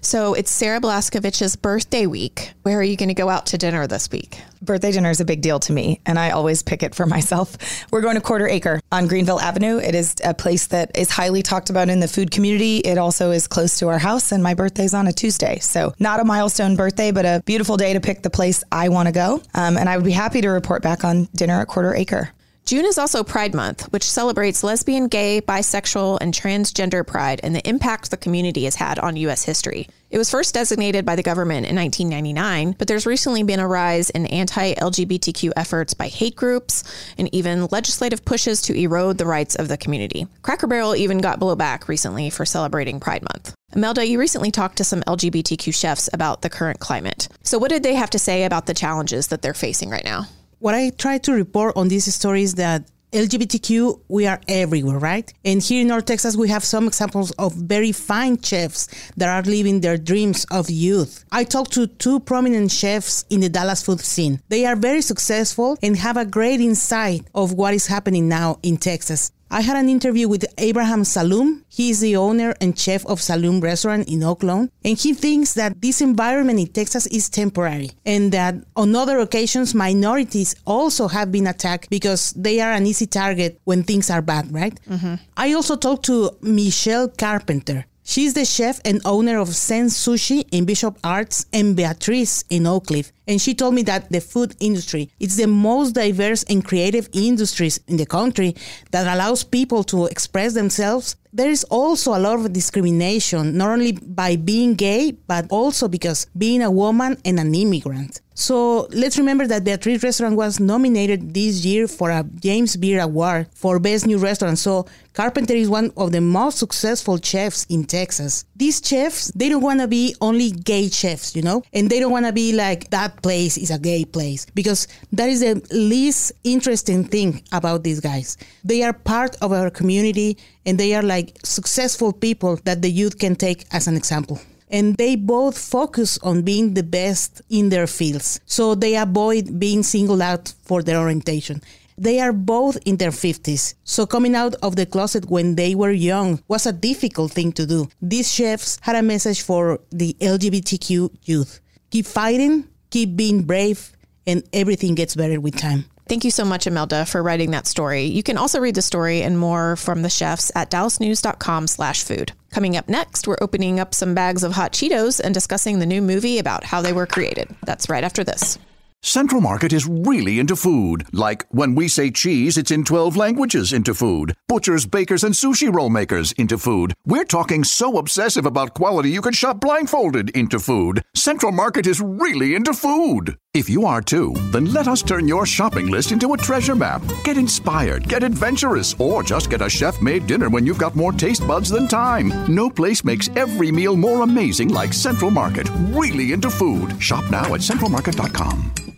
So 0.00 0.34
it's 0.34 0.50
Sarah 0.50 0.80
Blaskovich's 0.80 1.56
birthday 1.56 2.06
week. 2.06 2.52
Where 2.62 2.78
are 2.78 2.82
you 2.82 2.96
going 2.96 3.08
to 3.08 3.14
go 3.14 3.28
out 3.28 3.46
to 3.46 3.58
dinner 3.58 3.86
this 3.86 4.10
week? 4.10 4.40
Birthday 4.60 4.92
dinner 4.92 5.10
is 5.10 5.20
a 5.20 5.24
big 5.24 5.40
deal 5.40 5.58
to 5.60 5.72
me, 5.72 6.00
and 6.06 6.18
I 6.18 6.30
always 6.30 6.62
pick 6.62 6.82
it 6.82 6.94
for 6.94 7.06
myself. 7.16 7.56
We're 7.90 8.00
going 8.00 8.14
to 8.14 8.20
Quarter 8.20 8.48
Acre 8.48 8.80
on 8.92 9.08
Greenville 9.08 9.40
Avenue. 9.40 9.78
It 9.78 9.94
is 9.94 10.14
a 10.24 10.34
place 10.34 10.68
that 10.68 10.96
is 10.96 11.10
highly 11.10 11.42
talked 11.42 11.70
about 11.70 11.88
in 11.88 12.00
the 12.00 12.08
food 12.08 12.30
community. 12.30 12.78
It 12.78 12.98
also 12.98 13.30
is 13.30 13.46
close 13.46 13.78
to 13.78 13.88
our 13.88 13.98
house, 13.98 14.32
and 14.32 14.42
my 14.42 14.54
birthday's 14.54 14.94
on 14.94 15.06
a 15.06 15.12
Tuesday. 15.12 15.58
So, 15.58 15.94
not 15.98 16.20
a 16.20 16.24
milestone 16.24 16.76
birthday, 16.76 17.10
but 17.10 17.24
a 17.24 17.42
beautiful 17.44 17.76
day 17.76 17.92
to 17.92 18.00
pick 18.00 18.22
the 18.22 18.30
place 18.30 18.62
I 18.70 18.88
want 18.88 19.08
to 19.08 19.12
go. 19.12 19.42
Um, 19.54 19.76
and 19.76 19.88
I 19.88 19.96
would 19.96 20.04
be 20.04 20.12
happy 20.12 20.40
to 20.40 20.48
report 20.48 20.82
back 20.82 21.04
on 21.04 21.28
dinner 21.34 21.60
at 21.60 21.68
Quarter 21.68 21.94
Acre. 21.94 22.30
June 22.64 22.86
is 22.86 22.96
also 22.96 23.24
Pride 23.24 23.54
Month, 23.54 23.92
which 23.92 24.08
celebrates 24.08 24.62
lesbian, 24.62 25.08
gay, 25.08 25.40
bisexual, 25.40 26.18
and 26.20 26.32
transgender 26.32 27.04
pride 27.04 27.40
and 27.42 27.56
the 27.56 27.68
impact 27.68 28.10
the 28.10 28.16
community 28.16 28.64
has 28.64 28.76
had 28.76 29.00
on 29.00 29.16
U.S. 29.16 29.44
history. 29.44 29.88
It 30.10 30.18
was 30.18 30.30
first 30.30 30.54
designated 30.54 31.04
by 31.04 31.16
the 31.16 31.24
government 31.24 31.66
in 31.66 31.74
1999, 31.74 32.76
but 32.78 32.86
there's 32.86 33.04
recently 33.04 33.42
been 33.42 33.58
a 33.58 33.66
rise 33.66 34.10
in 34.10 34.26
anti 34.26 34.74
LGBTQ 34.74 35.50
efforts 35.56 35.92
by 35.92 36.06
hate 36.06 36.36
groups 36.36 36.84
and 37.18 37.28
even 37.34 37.66
legislative 37.72 38.24
pushes 38.24 38.62
to 38.62 38.78
erode 38.78 39.18
the 39.18 39.26
rights 39.26 39.56
of 39.56 39.66
the 39.66 39.76
community. 39.76 40.28
Cracker 40.42 40.68
Barrel 40.68 40.94
even 40.94 41.18
got 41.18 41.40
blowback 41.40 41.88
recently 41.88 42.30
for 42.30 42.44
celebrating 42.44 43.00
Pride 43.00 43.22
Month. 43.22 43.54
Imelda, 43.74 44.06
you 44.06 44.20
recently 44.20 44.52
talked 44.52 44.76
to 44.76 44.84
some 44.84 45.02
LGBTQ 45.02 45.74
chefs 45.74 46.08
about 46.12 46.42
the 46.42 46.50
current 46.50 46.78
climate. 46.78 47.26
So, 47.42 47.58
what 47.58 47.70
did 47.70 47.82
they 47.82 47.94
have 47.94 48.10
to 48.10 48.20
say 48.20 48.44
about 48.44 48.66
the 48.66 48.74
challenges 48.74 49.28
that 49.28 49.42
they're 49.42 49.52
facing 49.52 49.90
right 49.90 50.04
now? 50.04 50.26
What 50.62 50.76
I 50.76 50.90
try 50.90 51.18
to 51.18 51.32
report 51.32 51.76
on 51.76 51.88
these 51.88 52.14
stories 52.14 52.54
that 52.54 52.88
LGBTQ, 53.10 54.02
we 54.06 54.28
are 54.28 54.40
everywhere, 54.46 54.96
right? 54.96 55.32
And 55.44 55.60
here 55.60 55.80
in 55.80 55.88
North 55.88 56.04
Texas, 56.04 56.36
we 56.36 56.50
have 56.50 56.62
some 56.62 56.86
examples 56.86 57.32
of 57.32 57.52
very 57.52 57.90
fine 57.90 58.40
chefs 58.40 58.86
that 59.16 59.28
are 59.28 59.42
living 59.42 59.80
their 59.80 59.98
dreams 59.98 60.46
of 60.52 60.70
youth. 60.70 61.24
I 61.32 61.42
talked 61.42 61.72
to 61.72 61.88
two 61.88 62.20
prominent 62.20 62.70
chefs 62.70 63.24
in 63.28 63.40
the 63.40 63.48
Dallas 63.48 63.82
food 63.82 64.02
scene. 64.02 64.40
They 64.50 64.64
are 64.64 64.76
very 64.76 65.02
successful 65.02 65.78
and 65.82 65.96
have 65.96 66.16
a 66.16 66.24
great 66.24 66.60
insight 66.60 67.26
of 67.34 67.54
what 67.54 67.74
is 67.74 67.88
happening 67.88 68.28
now 68.28 68.60
in 68.62 68.76
Texas. 68.76 69.32
I 69.52 69.60
had 69.60 69.76
an 69.76 69.90
interview 69.90 70.28
with 70.28 70.46
Abraham 70.56 71.02
Salum. 71.02 71.62
He 71.68 71.90
is 71.90 72.00
the 72.00 72.16
owner 72.16 72.54
and 72.58 72.76
chef 72.76 73.04
of 73.04 73.20
Salum 73.20 73.62
Restaurant 73.62 74.08
in 74.08 74.20
Oaklawn, 74.20 74.70
and 74.82 74.96
he 74.96 75.12
thinks 75.12 75.52
that 75.54 75.82
this 75.82 76.00
environment 76.00 76.58
in 76.58 76.68
Texas 76.68 77.06
is 77.08 77.28
temporary 77.28 77.90
and 78.06 78.32
that 78.32 78.54
on 78.76 78.96
other 78.96 79.18
occasions 79.18 79.74
minorities 79.74 80.54
also 80.66 81.06
have 81.06 81.30
been 81.30 81.46
attacked 81.46 81.90
because 81.90 82.32
they 82.32 82.60
are 82.60 82.72
an 82.72 82.86
easy 82.86 83.04
target 83.04 83.60
when 83.64 83.82
things 83.82 84.08
are 84.08 84.22
bad, 84.22 84.50
right? 84.54 84.80
Mm-hmm. 84.88 85.16
I 85.36 85.52
also 85.52 85.76
talked 85.76 86.06
to 86.06 86.30
Michelle 86.40 87.08
Carpenter. 87.08 87.84
She's 88.04 88.34
the 88.34 88.44
chef 88.44 88.80
and 88.84 89.00
owner 89.04 89.38
of 89.38 89.48
Zen 89.48 89.86
Sushi 89.86 90.44
in 90.50 90.64
Bishop 90.64 90.98
Arts 91.04 91.46
and 91.52 91.76
Beatrice 91.76 92.44
in 92.50 92.66
Oak 92.66 92.88
Cliff. 92.88 93.12
And 93.28 93.40
she 93.40 93.54
told 93.54 93.74
me 93.74 93.82
that 93.82 94.10
the 94.10 94.20
food 94.20 94.56
industry 94.58 95.10
is 95.20 95.36
the 95.36 95.46
most 95.46 95.92
diverse 95.94 96.42
and 96.44 96.64
creative 96.64 97.08
industries 97.12 97.78
in 97.86 97.96
the 97.96 98.06
country 98.06 98.56
that 98.90 99.06
allows 99.06 99.44
people 99.44 99.84
to 99.84 100.06
express 100.06 100.52
themselves. 100.54 101.14
There 101.34 101.48
is 101.48 101.64
also 101.64 102.14
a 102.14 102.20
lot 102.20 102.38
of 102.40 102.52
discrimination, 102.52 103.56
not 103.56 103.70
only 103.70 103.92
by 103.92 104.36
being 104.36 104.74
gay, 104.74 105.12
but 105.12 105.46
also 105.48 105.88
because 105.88 106.26
being 106.36 106.60
a 106.60 106.70
woman 106.70 107.16
and 107.24 107.40
an 107.40 107.54
immigrant. 107.54 108.20
So 108.34 108.88
let's 108.90 109.18
remember 109.18 109.46
that 109.46 109.64
Beatrice 109.64 110.02
Restaurant 110.02 110.36
was 110.36 110.58
nominated 110.58 111.34
this 111.34 111.64
year 111.64 111.86
for 111.86 112.10
a 112.10 112.24
James 112.40 112.76
Beard 112.76 113.02
Award 113.02 113.48
for 113.54 113.78
Best 113.78 114.06
New 114.06 114.18
Restaurant. 114.18 114.58
So 114.58 114.86
Carpenter 115.12 115.54
is 115.54 115.68
one 115.68 115.92
of 115.96 116.12
the 116.12 116.20
most 116.20 116.56
successful 116.56 117.18
chefs 117.18 117.66
in 117.66 117.84
Texas. 117.84 118.46
These 118.56 118.80
chefs, 118.82 119.30
they 119.34 119.50
don't 119.50 119.62
want 119.62 119.80
to 119.80 119.88
be 119.88 120.16
only 120.22 120.50
gay 120.50 120.88
chefs, 120.88 121.36
you 121.36 121.42
know, 121.42 121.62
and 121.74 121.90
they 121.90 122.00
don't 122.00 122.12
want 122.12 122.24
to 122.24 122.32
be 122.32 122.54
like 122.54 122.88
that 122.90 123.22
place 123.22 123.58
is 123.58 123.70
a 123.70 123.78
gay 123.78 124.06
place 124.06 124.46
because 124.54 124.88
that 125.12 125.28
is 125.28 125.40
the 125.40 125.60
least 125.70 126.32
interesting 126.44 127.04
thing 127.04 127.42
about 127.52 127.84
these 127.84 128.00
guys. 128.00 128.38
They 128.64 128.82
are 128.82 128.94
part 128.94 129.36
of 129.42 129.52
our 129.52 129.68
community 129.68 130.38
and 130.64 130.78
they 130.78 130.94
are 130.94 131.02
like 131.02 131.38
successful 131.44 132.12
people 132.12 132.58
that 132.64 132.82
the 132.82 132.90
youth 132.90 133.18
can 133.18 133.36
take 133.36 133.66
as 133.72 133.86
an 133.86 133.96
example 133.96 134.40
and 134.72 134.96
they 134.96 135.14
both 135.14 135.56
focus 135.56 136.18
on 136.22 136.42
being 136.42 136.74
the 136.74 136.82
best 136.82 137.42
in 137.50 137.68
their 137.68 137.86
fields. 137.86 138.40
So 138.46 138.74
they 138.74 138.96
avoid 138.96 139.60
being 139.60 139.82
singled 139.82 140.22
out 140.22 140.54
for 140.62 140.82
their 140.82 140.98
orientation. 140.98 141.60
They 141.98 142.20
are 142.20 142.32
both 142.32 142.78
in 142.86 142.96
their 142.96 143.10
50s. 143.10 143.74
So 143.84 144.06
coming 144.06 144.34
out 144.34 144.54
of 144.62 144.76
the 144.76 144.86
closet 144.86 145.26
when 145.28 145.56
they 145.56 145.74
were 145.74 145.92
young 145.92 146.42
was 146.48 146.66
a 146.66 146.72
difficult 146.72 147.32
thing 147.32 147.52
to 147.52 147.66
do. 147.66 147.88
These 148.00 148.32
chefs 148.32 148.78
had 148.80 148.96
a 148.96 149.02
message 149.02 149.42
for 149.42 149.78
the 149.90 150.16
LGBTQ 150.20 151.10
youth. 151.24 151.60
Keep 151.90 152.06
fighting, 152.06 152.66
keep 152.90 153.14
being 153.14 153.42
brave, 153.42 153.92
and 154.26 154.42
everything 154.54 154.94
gets 154.94 155.14
better 155.14 155.38
with 155.38 155.56
time. 155.56 155.84
Thank 156.08 156.24
you 156.24 156.30
so 156.30 156.44
much, 156.44 156.66
Imelda, 156.66 157.06
for 157.06 157.22
writing 157.22 157.52
that 157.52 157.66
story. 157.66 158.04
You 158.04 158.22
can 158.22 158.36
also 158.36 158.60
read 158.60 158.74
the 158.74 158.82
story 158.82 159.22
and 159.22 159.38
more 159.38 159.76
from 159.76 160.02
the 160.02 160.10
chefs 160.10 160.50
at 160.54 160.70
dallasnews.com 160.70 161.66
slash 161.68 162.02
food. 162.04 162.32
Coming 162.50 162.76
up 162.76 162.88
next, 162.88 163.26
we're 163.26 163.38
opening 163.40 163.80
up 163.80 163.94
some 163.94 164.14
bags 164.14 164.42
of 164.42 164.52
hot 164.52 164.72
Cheetos 164.72 165.20
and 165.20 165.32
discussing 165.32 165.78
the 165.78 165.86
new 165.86 166.02
movie 166.02 166.38
about 166.38 166.64
how 166.64 166.82
they 166.82 166.92
were 166.92 167.06
created. 167.06 167.48
That's 167.64 167.88
right 167.88 168.04
after 168.04 168.24
this. 168.24 168.58
Central 169.04 169.40
Market 169.40 169.72
is 169.72 169.88
really 169.88 170.38
into 170.38 170.54
food. 170.54 171.06
Like 171.12 171.44
when 171.50 171.74
we 171.74 171.88
say 171.88 172.12
cheese, 172.12 172.56
it's 172.56 172.70
in 172.70 172.84
12 172.84 173.16
languages 173.16 173.72
into 173.72 173.94
food. 173.94 174.36
Butchers, 174.46 174.86
bakers, 174.86 175.24
and 175.24 175.34
sushi 175.34 175.74
roll 175.74 175.90
makers 175.90 176.30
into 176.32 176.56
food. 176.56 176.94
We're 177.04 177.24
talking 177.24 177.64
so 177.64 177.98
obsessive 177.98 178.46
about 178.46 178.74
quality 178.74 179.10
you 179.10 179.20
can 179.20 179.32
shop 179.32 179.60
blindfolded 179.60 180.30
into 180.30 180.60
food. 180.60 181.02
Central 181.16 181.50
Market 181.50 181.88
is 181.88 182.00
really 182.00 182.54
into 182.54 182.72
food. 182.72 183.36
If 183.54 183.68
you 183.68 183.84
are 183.84 184.00
too, 184.00 184.32
then 184.50 184.72
let 184.72 184.88
us 184.88 185.02
turn 185.02 185.28
your 185.28 185.44
shopping 185.44 185.88
list 185.88 186.10
into 186.10 186.32
a 186.32 186.38
treasure 186.38 186.74
map. 186.74 187.02
Get 187.22 187.36
inspired, 187.36 188.08
get 188.08 188.22
adventurous, 188.22 188.96
or 188.98 189.22
just 189.22 189.50
get 189.50 189.60
a 189.60 189.68
chef 189.68 190.00
made 190.00 190.26
dinner 190.26 190.48
when 190.48 190.64
you've 190.64 190.78
got 190.78 190.96
more 190.96 191.12
taste 191.12 191.46
buds 191.46 191.68
than 191.68 191.86
time. 191.86 192.32
No 192.48 192.70
place 192.70 193.04
makes 193.04 193.28
every 193.36 193.70
meal 193.70 193.94
more 193.94 194.22
amazing 194.22 194.70
like 194.70 194.94
Central 194.94 195.30
Market. 195.30 195.68
Really 195.90 196.32
into 196.32 196.48
food. 196.48 196.98
Shop 197.02 197.30
now 197.30 197.52
at 197.52 197.60
centralmarket.com. 197.60 198.91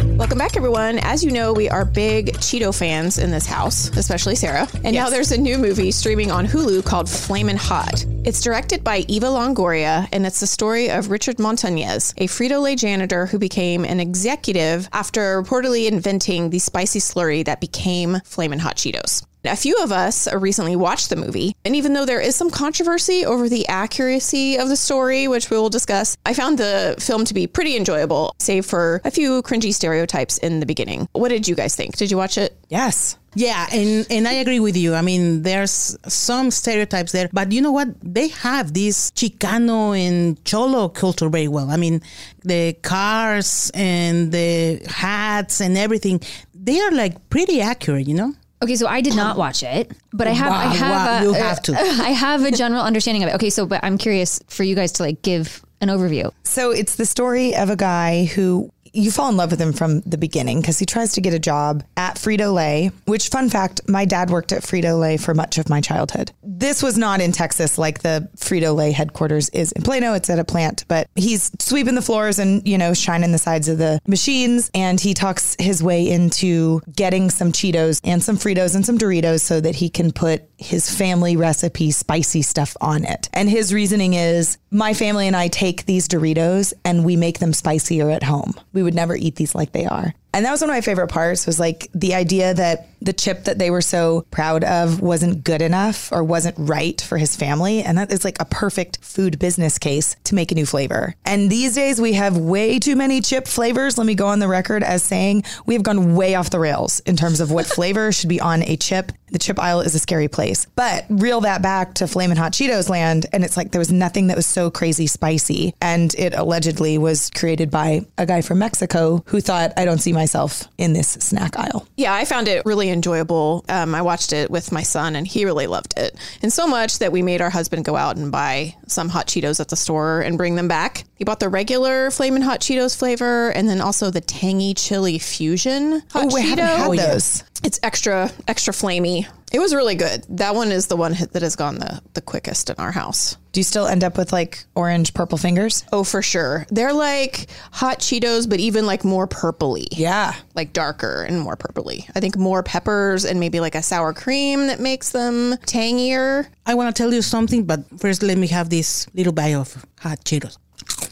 Welcome 0.00 0.38
back, 0.38 0.56
everyone. 0.56 0.98
As 1.00 1.22
you 1.22 1.30
know, 1.30 1.52
we 1.52 1.68
are 1.68 1.84
big 1.84 2.32
Cheeto 2.36 2.76
fans 2.76 3.18
in 3.18 3.30
this 3.30 3.44
house, 3.44 3.90
especially 3.96 4.34
Sarah. 4.34 4.66
And 4.84 4.94
now 4.94 5.10
there's 5.10 5.32
a 5.32 5.38
new 5.38 5.58
movie 5.58 5.90
streaming 5.90 6.30
on 6.30 6.46
Hulu 6.46 6.84
called 6.84 7.10
Flamin' 7.10 7.58
Hot. 7.58 8.04
It's 8.24 8.40
directed 8.40 8.82
by 8.82 8.98
Eva 9.08 9.26
Longoria, 9.26 10.08
and 10.10 10.24
it's 10.24 10.40
the 10.40 10.46
story 10.46 10.90
of 10.90 11.10
Richard 11.10 11.36
Montañez, 11.36 12.14
a 12.16 12.26
Frito 12.26 12.62
Lay 12.62 12.74
janitor 12.74 13.26
who 13.26 13.38
became 13.38 13.84
an 13.84 14.00
executive 14.00 14.88
after 14.92 15.42
reportedly 15.42 15.86
inventing 15.88 16.48
the 16.48 16.58
spicy 16.58 16.98
slurry 16.98 17.44
that 17.44 17.60
became 17.60 18.20
Flamin' 18.24 18.60
Hot 18.60 18.76
Cheetos. 18.76 19.26
A 19.44 19.56
few 19.56 19.76
of 19.82 19.90
us 19.90 20.32
recently 20.32 20.76
watched 20.76 21.10
the 21.10 21.16
movie, 21.16 21.56
and 21.64 21.74
even 21.74 21.94
though 21.94 22.06
there 22.06 22.20
is 22.20 22.36
some 22.36 22.48
controversy 22.48 23.26
over 23.26 23.48
the 23.48 23.66
accuracy 23.66 24.56
of 24.56 24.68
the 24.68 24.76
story, 24.76 25.26
which 25.26 25.50
we 25.50 25.56
will 25.56 25.68
discuss, 25.68 26.16
I 26.24 26.32
found 26.32 26.58
the 26.58 26.94
film 27.00 27.24
to 27.24 27.34
be 27.34 27.48
pretty 27.48 27.76
enjoyable, 27.76 28.36
save 28.38 28.64
for 28.64 29.00
a 29.04 29.10
few 29.10 29.42
cringy 29.42 29.74
stereotypes 29.74 30.38
in 30.38 30.60
the 30.60 30.66
beginning. 30.66 31.08
What 31.12 31.30
did 31.30 31.48
you 31.48 31.56
guys 31.56 31.74
think? 31.74 31.96
Did 31.96 32.12
you 32.12 32.16
watch 32.16 32.38
it? 32.38 32.56
Yes. 32.68 33.18
Yeah, 33.34 33.66
and, 33.72 34.06
and 34.10 34.28
I 34.28 34.34
agree 34.34 34.60
with 34.60 34.76
you. 34.76 34.94
I 34.94 35.02
mean, 35.02 35.42
there's 35.42 35.96
some 36.06 36.52
stereotypes 36.52 37.10
there, 37.10 37.28
but 37.32 37.50
you 37.50 37.62
know 37.62 37.72
what? 37.72 37.88
They 38.00 38.28
have 38.28 38.74
this 38.74 39.10
Chicano 39.10 39.98
and 39.98 40.42
Cholo 40.44 40.88
culture 40.88 41.28
very 41.28 41.48
well. 41.48 41.68
I 41.70 41.78
mean, 41.78 42.00
the 42.44 42.74
cars 42.74 43.72
and 43.74 44.30
the 44.30 44.82
hats 44.86 45.60
and 45.60 45.76
everything, 45.76 46.20
they 46.54 46.78
are 46.80 46.92
like 46.92 47.28
pretty 47.28 47.60
accurate, 47.60 48.06
you 48.06 48.14
know? 48.14 48.34
Okay, 48.62 48.76
so 48.76 48.86
I 48.86 49.00
did 49.00 49.16
not 49.16 49.36
watch 49.44 49.62
it, 49.62 49.90
but 50.12 50.26
I 50.26 50.30
have 50.30 50.52
I 50.52 50.64
have 50.64 50.90
wow, 50.90 51.18
a, 51.18 51.22
you 51.22 51.30
uh, 51.30 51.34
have 51.34 51.62
to. 51.62 51.72
I 51.78 52.10
have 52.10 52.44
a 52.44 52.50
general 52.50 52.82
understanding 52.82 53.22
of 53.24 53.30
it. 53.30 53.34
Okay, 53.34 53.50
so 53.50 53.66
but 53.66 53.80
I'm 53.82 53.98
curious 53.98 54.40
for 54.48 54.62
you 54.62 54.74
guys 54.74 54.92
to 54.92 55.02
like 55.02 55.22
give 55.22 55.64
an 55.80 55.88
overview. 55.88 56.32
So 56.44 56.70
it's 56.70 56.96
the 56.96 57.06
story 57.06 57.56
of 57.56 57.68
a 57.68 57.76
guy 57.76 58.24
who 58.24 58.72
you 58.92 59.10
fall 59.10 59.30
in 59.30 59.36
love 59.36 59.50
with 59.50 59.60
him 59.60 59.72
from 59.72 60.00
the 60.00 60.18
beginning 60.18 60.60
because 60.60 60.78
he 60.78 60.86
tries 60.86 61.12
to 61.12 61.20
get 61.20 61.34
a 61.34 61.38
job 61.38 61.84
at 61.96 62.16
Frito 62.16 62.52
Lay, 62.52 62.90
which, 63.06 63.28
fun 63.28 63.48
fact, 63.48 63.80
my 63.88 64.04
dad 64.04 64.30
worked 64.30 64.52
at 64.52 64.62
Frito 64.62 64.98
Lay 64.98 65.16
for 65.16 65.34
much 65.34 65.58
of 65.58 65.68
my 65.68 65.80
childhood. 65.80 66.32
This 66.42 66.82
was 66.82 66.98
not 66.98 67.20
in 67.20 67.32
Texas 67.32 67.78
like 67.78 68.00
the 68.00 68.28
Frito 68.36 68.74
Lay 68.74 68.92
headquarters 68.92 69.48
is 69.50 69.72
in 69.72 69.82
Plano. 69.82 70.14
It's 70.14 70.30
at 70.30 70.38
a 70.38 70.44
plant, 70.44 70.84
but 70.88 71.08
he's 71.14 71.50
sweeping 71.58 71.94
the 71.94 72.02
floors 72.02 72.38
and, 72.38 72.66
you 72.66 72.78
know, 72.78 72.94
shining 72.94 73.32
the 73.32 73.38
sides 73.38 73.68
of 73.68 73.78
the 73.78 74.00
machines. 74.06 74.70
And 74.74 75.00
he 75.00 75.14
talks 75.14 75.56
his 75.58 75.82
way 75.82 76.08
into 76.08 76.80
getting 76.94 77.30
some 77.30 77.52
Cheetos 77.52 78.00
and 78.04 78.22
some 78.22 78.36
Fritos 78.36 78.74
and 78.74 78.84
some 78.84 78.98
Doritos 78.98 79.40
so 79.40 79.60
that 79.60 79.74
he 79.74 79.88
can 79.88 80.12
put 80.12 80.42
his 80.58 80.94
family 80.94 81.36
recipe 81.36 81.90
spicy 81.90 82.42
stuff 82.42 82.76
on 82.80 83.04
it. 83.04 83.28
And 83.32 83.48
his 83.48 83.72
reasoning 83.74 84.14
is 84.14 84.58
my 84.70 84.94
family 84.94 85.26
and 85.26 85.36
I 85.36 85.48
take 85.48 85.86
these 85.86 86.08
Doritos 86.08 86.72
and 86.84 87.04
we 87.04 87.16
make 87.16 87.38
them 87.38 87.52
spicier 87.52 88.10
at 88.10 88.22
home. 88.22 88.54
We 88.72 88.81
would 88.82 88.94
never 88.94 89.16
eat 89.16 89.36
these 89.36 89.54
like 89.54 89.72
they 89.72 89.86
are. 89.86 90.14
And 90.34 90.44
that 90.44 90.50
was 90.50 90.60
one 90.60 90.70
of 90.70 90.74
my 90.74 90.80
favorite 90.80 91.08
parts 91.08 91.46
was 91.46 91.60
like 91.60 91.88
the 91.94 92.14
idea 92.14 92.54
that 92.54 92.88
the 93.04 93.12
chip 93.12 93.44
that 93.44 93.58
they 93.58 93.70
were 93.70 93.80
so 93.80 94.24
proud 94.30 94.64
of 94.64 95.00
wasn't 95.00 95.44
good 95.44 95.62
enough 95.62 96.10
or 96.12 96.22
wasn't 96.22 96.56
right 96.58 97.00
for 97.00 97.18
his 97.18 97.36
family. 97.36 97.82
And 97.82 97.98
that 97.98 98.12
is 98.12 98.24
like 98.24 98.40
a 98.40 98.44
perfect 98.44 98.98
food 99.02 99.38
business 99.38 99.78
case 99.78 100.16
to 100.24 100.34
make 100.34 100.52
a 100.52 100.54
new 100.54 100.66
flavor. 100.66 101.14
And 101.24 101.50
these 101.50 101.74
days 101.74 102.00
we 102.00 102.14
have 102.14 102.36
way 102.36 102.78
too 102.78 102.96
many 102.96 103.20
chip 103.20 103.46
flavors. 103.46 103.98
Let 103.98 104.06
me 104.06 104.14
go 104.14 104.26
on 104.26 104.38
the 104.38 104.48
record 104.48 104.82
as 104.82 105.02
saying 105.02 105.44
we 105.66 105.74
have 105.74 105.82
gone 105.82 106.14
way 106.14 106.34
off 106.34 106.50
the 106.50 106.60
rails 106.60 107.00
in 107.00 107.16
terms 107.16 107.40
of 107.40 107.50
what 107.50 107.66
flavor 107.78 108.12
should 108.12 108.28
be 108.28 108.40
on 108.40 108.62
a 108.62 108.76
chip. 108.76 109.12
The 109.30 109.38
chip 109.38 109.58
aisle 109.58 109.80
is 109.80 109.94
a 109.94 109.98
scary 109.98 110.28
place. 110.28 110.66
But 110.76 111.06
reel 111.08 111.40
that 111.40 111.62
back 111.62 111.94
to 111.94 112.06
Flamin' 112.06 112.36
Hot 112.36 112.52
Cheetos 112.52 112.90
land, 112.90 113.24
and 113.32 113.44
it's 113.44 113.56
like 113.56 113.70
there 113.70 113.78
was 113.78 113.90
nothing 113.90 114.26
that 114.26 114.36
was 114.36 114.44
so 114.44 114.70
crazy 114.70 115.06
spicy. 115.06 115.74
And 115.80 116.14
it 116.16 116.34
allegedly 116.34 116.98
was 116.98 117.30
created 117.30 117.70
by 117.70 118.04
a 118.18 118.26
guy 118.26 118.42
from 118.42 118.58
Mexico 118.58 119.24
who 119.26 119.40
thought, 119.40 119.72
I 119.78 119.86
don't 119.86 120.00
see 120.00 120.12
myself 120.12 120.68
in 120.76 120.92
this 120.92 121.12
snack 121.12 121.58
aisle. 121.58 121.88
Yeah, 121.96 122.12
I 122.12 122.26
found 122.26 122.46
it 122.46 122.66
really 122.66 122.90
enjoyable. 122.92 123.64
Um, 123.68 123.94
I 123.94 124.02
watched 124.02 124.32
it 124.32 124.50
with 124.50 124.70
my 124.70 124.82
son, 124.82 125.16
and 125.16 125.26
he 125.26 125.44
really 125.44 125.66
loved 125.66 125.94
it. 125.96 126.14
And 126.42 126.52
so 126.52 126.66
much 126.66 126.98
that 127.00 127.10
we 127.10 127.22
made 127.22 127.40
our 127.40 127.50
husband 127.50 127.84
go 127.84 127.96
out 127.96 128.16
and 128.16 128.30
buy 128.30 128.76
some 128.86 129.08
hot 129.08 129.26
Cheetos 129.26 129.58
at 129.58 129.68
the 129.68 129.76
store 129.76 130.20
and 130.20 130.36
bring 130.38 130.54
them 130.54 130.68
back. 130.68 131.04
He 131.16 131.24
bought 131.24 131.40
the 131.40 131.48
regular 131.48 132.10
Flamin' 132.10 132.42
Hot 132.42 132.60
Cheetos 132.60 132.96
flavor, 132.96 133.50
and 133.50 133.68
then 133.68 133.80
also 133.80 134.10
the 134.10 134.20
tangy 134.20 134.74
chili 134.74 135.18
fusion 135.18 136.02
hot 136.12 136.24
Oh, 136.24 136.26
we 136.34 136.42
Cheeto. 136.42 136.58
haven't 136.58 136.98
had 136.98 137.12
those. 137.14 137.44
It's 137.64 137.80
extra, 137.82 138.30
extra 138.46 138.72
flamey. 138.74 139.26
It 139.52 139.58
was 139.58 139.74
really 139.74 139.94
good. 139.94 140.24
That 140.30 140.54
one 140.54 140.72
is 140.72 140.86
the 140.86 140.96
one 140.96 141.12
that 141.32 141.42
has 141.42 141.56
gone 141.56 141.78
the, 141.78 142.00
the 142.14 142.22
quickest 142.22 142.70
in 142.70 142.76
our 142.78 142.90
house. 142.90 143.36
Do 143.52 143.60
you 143.60 143.64
still 143.64 143.86
end 143.86 144.02
up 144.02 144.16
with 144.16 144.32
like 144.32 144.64
orange 144.74 145.12
purple 145.12 145.36
fingers? 145.36 145.84
Oh, 145.92 146.04
for 146.04 146.22
sure. 146.22 146.66
They're 146.70 146.94
like 146.94 147.48
hot 147.70 147.98
Cheetos, 147.98 148.48
but 148.48 148.60
even 148.60 148.86
like 148.86 149.04
more 149.04 149.28
purpley. 149.28 149.86
Yeah. 149.90 150.34
Like 150.54 150.72
darker 150.72 151.22
and 151.22 151.38
more 151.38 151.56
purpley. 151.58 152.10
I 152.14 152.20
think 152.20 152.38
more 152.38 152.62
peppers 152.62 153.26
and 153.26 153.38
maybe 153.38 153.60
like 153.60 153.74
a 153.74 153.82
sour 153.82 154.14
cream 154.14 154.68
that 154.68 154.80
makes 154.80 155.10
them 155.10 155.58
tangier. 155.66 156.48
I 156.64 156.74
want 156.74 156.94
to 156.94 157.02
tell 157.02 157.12
you 157.12 157.20
something, 157.20 157.64
but 157.64 157.80
first 158.00 158.22
let 158.22 158.38
me 158.38 158.46
have 158.46 158.70
this 158.70 159.06
little 159.14 159.34
bite 159.34 159.54
of 159.54 159.84
hot 160.00 160.24
Cheetos. 160.24 160.56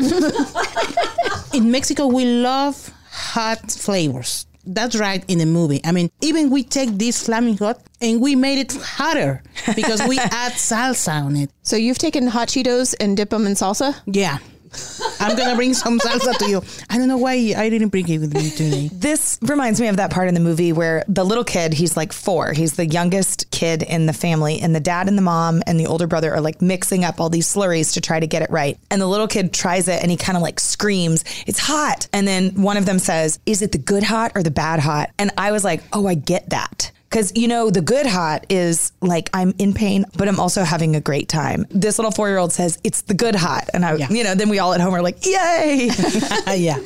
in 1.54 1.70
Mexico, 1.70 2.06
we 2.06 2.24
love 2.24 2.90
hot 3.10 3.70
flavors. 3.70 4.46
That's 4.64 4.96
right 4.96 5.24
in 5.28 5.38
the 5.38 5.46
movie. 5.46 5.80
I 5.84 5.92
mean, 5.92 6.10
even 6.20 6.50
we 6.50 6.62
take 6.62 6.90
this 6.90 7.24
flaming 7.24 7.56
hot 7.56 7.80
and 8.00 8.20
we 8.20 8.36
made 8.36 8.58
it 8.58 8.72
hotter 8.72 9.42
because 9.74 10.02
we 10.06 10.18
add 10.18 10.52
salsa 10.52 11.24
on 11.24 11.36
it. 11.36 11.50
So 11.62 11.76
you've 11.76 11.98
taken 11.98 12.26
hot 12.26 12.48
Cheetos 12.48 12.94
and 13.00 13.16
dip 13.16 13.30
them 13.30 13.46
in 13.46 13.54
salsa? 13.54 13.94
Yeah. 14.06 14.38
I'm 15.20 15.36
gonna 15.36 15.56
bring 15.56 15.74
some 15.74 15.98
salsa 15.98 16.36
to 16.38 16.48
you. 16.48 16.62
I 16.88 16.98
don't 16.98 17.08
know 17.08 17.18
why 17.18 17.54
I 17.56 17.68
didn't 17.68 17.88
bring 17.88 18.08
it 18.08 18.18
with 18.18 18.34
me 18.34 18.50
today. 18.50 18.88
This 18.92 19.38
reminds 19.42 19.80
me 19.80 19.88
of 19.88 19.96
that 19.98 20.10
part 20.10 20.28
in 20.28 20.34
the 20.34 20.40
movie 20.40 20.72
where 20.72 21.04
the 21.08 21.24
little 21.24 21.44
kid, 21.44 21.74
he's 21.74 21.96
like 21.96 22.12
four, 22.12 22.52
he's 22.52 22.74
the 22.74 22.86
youngest 22.86 23.50
kid 23.50 23.82
in 23.82 24.06
the 24.06 24.12
family, 24.12 24.60
and 24.60 24.74
the 24.74 24.80
dad 24.80 25.08
and 25.08 25.16
the 25.18 25.22
mom 25.22 25.62
and 25.66 25.78
the 25.78 25.86
older 25.86 26.06
brother 26.06 26.32
are 26.32 26.40
like 26.40 26.62
mixing 26.62 27.04
up 27.04 27.20
all 27.20 27.28
these 27.28 27.52
slurries 27.52 27.94
to 27.94 28.00
try 28.00 28.18
to 28.18 28.26
get 28.26 28.42
it 28.42 28.50
right. 28.50 28.78
And 28.90 29.00
the 29.00 29.06
little 29.06 29.28
kid 29.28 29.52
tries 29.52 29.88
it 29.88 30.02
and 30.02 30.10
he 30.10 30.16
kind 30.16 30.36
of 30.36 30.42
like 30.42 30.58
screams, 30.58 31.24
It's 31.46 31.58
hot. 31.58 32.08
And 32.12 32.26
then 32.26 32.62
one 32.62 32.76
of 32.76 32.86
them 32.86 32.98
says, 32.98 33.38
Is 33.46 33.62
it 33.62 33.72
the 33.72 33.78
good 33.78 34.02
hot 34.02 34.32
or 34.34 34.42
the 34.42 34.50
bad 34.50 34.80
hot? 34.80 35.10
And 35.18 35.30
I 35.36 35.52
was 35.52 35.64
like, 35.64 35.82
Oh, 35.92 36.06
I 36.06 36.14
get 36.14 36.50
that. 36.50 36.90
Because, 37.10 37.32
you 37.34 37.48
know, 37.48 37.70
the 37.70 37.80
good 37.80 38.06
hot 38.06 38.46
is 38.48 38.92
like, 39.00 39.30
I'm 39.34 39.52
in 39.58 39.74
pain, 39.74 40.04
but 40.16 40.28
I'm 40.28 40.38
also 40.38 40.62
having 40.62 40.94
a 40.94 41.00
great 41.00 41.28
time. 41.28 41.66
This 41.68 41.98
little 41.98 42.12
four 42.12 42.28
year 42.28 42.38
old 42.38 42.52
says, 42.52 42.78
it's 42.84 43.02
the 43.02 43.14
good 43.14 43.34
hot. 43.34 43.68
And 43.74 43.84
I, 43.84 43.96
Yeah. 43.96 44.08
you 44.10 44.22
know, 44.22 44.36
then 44.36 44.48
we 44.48 44.60
all 44.60 44.72
at 44.74 44.80
home 44.80 44.94
are 44.94 45.02
like, 45.02 45.26
yay. 45.26 45.90
yeah. 46.56 46.78